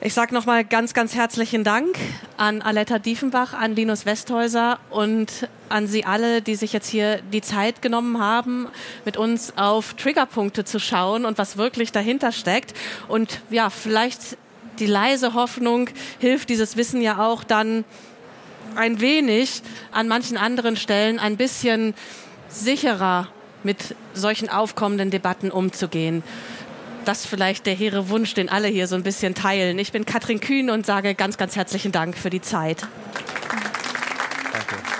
[0.00, 1.96] Ich sage nochmal ganz, ganz herzlichen Dank
[2.36, 7.42] an Aletta Diefenbach, an Linus Westhäuser und an Sie alle, die sich jetzt hier die
[7.42, 8.66] Zeit genommen haben,
[9.04, 12.74] mit uns auf Triggerpunkte zu schauen und was wirklich dahinter steckt.
[13.06, 14.36] Und ja, vielleicht
[14.80, 17.84] die leise Hoffnung hilft dieses Wissen ja auch dann
[18.76, 19.62] ein wenig
[19.92, 21.94] an manchen anderen Stellen ein bisschen
[22.48, 23.28] sicherer
[23.62, 26.22] mit solchen aufkommenden Debatten umzugehen.
[27.04, 29.78] Das ist vielleicht der hehre Wunsch, den alle hier so ein bisschen teilen.
[29.78, 32.86] Ich bin Katrin Kühn und sage ganz, ganz herzlichen Dank für die Zeit.
[34.52, 34.99] Danke.